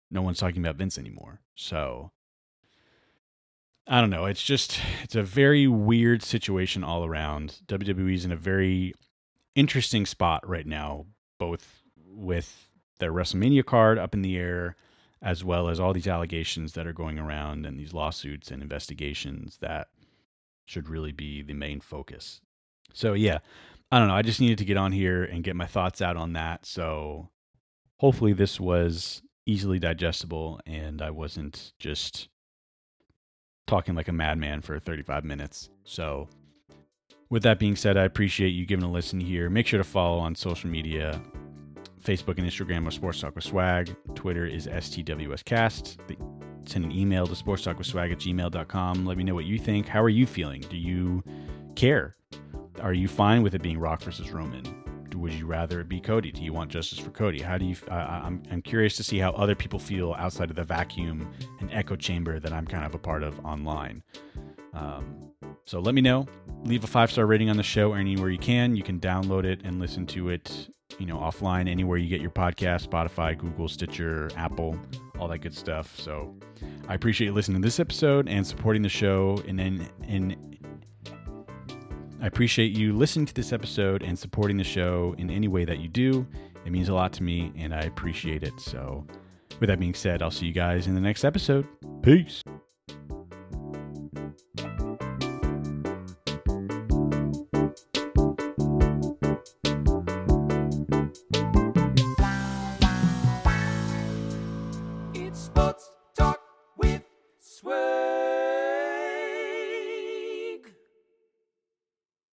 no 0.10 0.22
one's 0.22 0.40
talking 0.40 0.64
about 0.64 0.76
Vince 0.76 0.98
anymore. 0.98 1.42
So, 1.56 2.12
I 3.88 4.02
don't 4.02 4.10
know. 4.10 4.26
It's 4.26 4.44
just, 4.44 4.80
it's 5.04 5.16
a 5.16 5.24
very 5.24 5.68
weird 5.68 6.24
situation 6.24 6.84
all 6.84 7.06
around. 7.06 7.62
WWE's 7.68 8.26
in 8.26 8.32
a 8.32 8.36
very 8.36 8.94
interesting 9.56 10.06
spot 10.06 10.48
right 10.48 10.66
now, 10.66 11.06
both 11.40 11.84
with 12.06 12.70
their 13.00 13.12
WrestleMania 13.12 13.66
card 13.66 13.98
up 13.98 14.14
in 14.14 14.22
the 14.22 14.38
air 14.38 14.76
as 15.22 15.44
well 15.44 15.70
as 15.70 15.80
all 15.80 15.94
these 15.94 16.08
allegations 16.08 16.74
that 16.74 16.88
are 16.88 16.94
going 16.94 17.20
around 17.20 17.66
and 17.66 17.80
these 17.80 17.94
lawsuits 17.94 18.52
and 18.52 18.62
investigations 18.62 19.58
that 19.62 19.88
should 20.66 20.88
really 20.88 21.12
be 21.12 21.42
the 21.42 21.54
main 21.54 21.82
focus. 21.82 22.42
So, 22.94 23.14
yeah, 23.14 23.40
I 23.92 24.00
don't 24.00 24.08
know. 24.08 24.16
I 24.16 24.22
just 24.22 24.40
needed 24.40 24.60
to 24.60 24.66
get 24.66 24.78
on 24.78 24.92
here 24.92 25.24
and 25.24 25.44
get 25.44 25.56
my 25.56 25.66
thoughts 25.66 26.02
out 26.02 26.16
on 26.16 26.34
that. 26.34 26.66
So, 26.66 27.30
hopefully 27.98 28.34
this 28.34 28.60
was 28.60 29.22
easily 29.46 29.80
digestible 29.80 30.62
and 30.66 31.02
I 31.02 31.10
wasn't 31.10 31.74
just 31.80 32.30
talking 33.68 33.96
like 33.96 34.08
a 34.08 34.14
madman 34.14 34.62
for 34.62 34.80
35 34.80 35.26
minutes. 35.26 35.70
So, 35.84 36.30
with 37.30 37.44
that 37.44 37.60
being 37.60 37.76
said, 37.76 37.98
I 37.98 38.06
appreciate 38.06 38.50
you 38.50 38.66
giving 38.66 38.86
a 38.86 38.92
listen 38.92 39.20
here. 39.20 39.50
Make 39.50 39.68
sure 39.68 39.78
to 39.78 39.84
follow 39.84 40.20
on 40.20 40.34
social 40.34 40.70
media 40.70 41.22
Facebook 42.04 42.38
and 42.38 42.48
Instagram 42.48 42.88
are 42.88 42.92
Sports 42.92 43.20
Talk 43.22 43.36
with 43.36 43.44
Swag. 43.44 43.96
Twitter 44.16 44.46
is 44.46 44.68
STWScast. 44.68 45.98
Send 46.66 46.86
an 46.86 46.92
email 46.92 47.26
to 47.26 47.36
sports 47.36 47.64
talk 47.64 47.80
with 47.80 47.88
swag 47.88 48.12
at 48.12 48.20
gmail.com. 48.20 49.06
Let 49.06 49.18
me 49.18 49.24
know 49.24 49.34
what 49.34 49.46
you 49.46 49.58
think. 49.58 49.88
How 49.88 50.04
are 50.04 50.10
you 50.10 50.28
feeling? 50.28 50.62
Do 50.70 50.78
you 50.78 51.24
care? 51.76 52.16
Are 52.82 52.94
you 52.94 53.08
fine 53.08 53.42
with 53.42 53.56
it 53.56 53.62
being 53.62 53.80
Rock 53.80 54.02
versus 54.04 54.30
Roman? 54.32 54.64
Would 55.16 55.34
you 55.34 55.48
rather 55.48 55.82
it 55.82 55.90
be 55.90 56.00
Cody? 56.00 56.32
Do 56.32 56.44
you 56.44 56.54
want 56.54 56.72
justice 56.72 57.00
for 57.00 57.10
Cody? 57.10 57.42
How 57.42 57.58
do 57.58 57.66
you? 57.66 57.76
I 57.90 57.96
I'm 57.96 58.44
I'm 58.52 58.62
curious 58.62 58.96
to 58.98 59.04
see 59.04 59.18
how 59.18 59.32
other 59.32 59.56
people 59.56 59.80
feel 59.80 60.14
outside 60.14 60.50
of 60.50 60.56
the 60.56 60.64
vacuum 60.64 61.30
and 61.60 61.70
echo 61.74 61.96
chamber 61.96 62.40
that 62.40 62.54
I'm 62.54 62.66
kind 62.68 62.86
of 62.86 62.94
a 62.94 63.00
part 63.00 63.24
of 63.24 63.44
online. 63.44 64.04
Um, 64.74 65.32
so 65.66 65.80
let 65.80 65.96
me 65.96 66.02
know. 66.02 66.28
Leave 66.64 66.84
a 66.84 66.88
five 66.88 67.12
star 67.12 67.26
rating 67.26 67.50
on 67.50 67.58
the 67.58 67.64
show 67.64 67.94
anywhere 67.94 68.30
you 68.30 68.38
can. 68.38 68.76
You 68.76 68.84
can 68.84 69.00
download 69.00 69.44
it 69.44 69.62
and 69.64 69.80
listen 69.80 70.06
to 70.08 70.30
it, 70.30 70.70
you 70.98 71.06
know, 71.06 71.18
offline 71.18 71.70
anywhere 71.70 71.98
you 71.98 72.10
get 72.10 72.22
your 72.22 72.32
podcast, 72.32 72.88
Spotify, 72.88 73.38
Google, 73.38 73.68
Stitcher, 73.68 74.30
Apple, 74.36 74.78
all 75.20 75.28
that 75.28 75.40
good 75.40 75.56
stuff. 75.56 75.98
So 76.00 76.36
I 76.88 76.94
appreciate 76.94 77.28
you 77.28 77.34
listening 77.34 77.62
to 77.62 77.66
this 77.66 77.80
episode 77.80 78.28
and 78.28 78.46
supporting 78.46 78.82
the 78.82 78.90
show. 78.90 79.42
And 79.48 79.60
then 79.60 79.90
in 80.08 80.58
I 82.22 82.28
appreciate 82.28 82.76
you 82.76 82.94
listening 82.94 83.26
to 83.28 83.34
this 83.34 83.54
episode 83.54 84.04
and 84.04 84.18
supporting 84.20 84.58
the 84.58 84.64
show 84.64 85.16
in 85.18 85.30
any 85.30 85.48
way 85.48 85.64
that 85.64 85.80
you 85.80 85.88
do. 85.88 86.28
It 86.66 86.72
means 86.72 86.90
a 86.90 86.94
lot 86.94 87.14
to 87.14 87.24
me 87.24 87.54
and 87.58 87.74
I 87.74 87.82
appreciate 87.82 88.44
it. 88.44 88.60
So 88.60 89.06
with 89.60 89.70
that 89.70 89.80
being 89.80 89.94
said, 89.94 90.22
I'll 90.22 90.32
see 90.32 90.46
you 90.46 90.54
guys 90.54 90.88
in 90.88 90.96
the 90.96 91.02
next 91.02 91.24
episode. 91.24 91.66
Peace. 92.02 92.44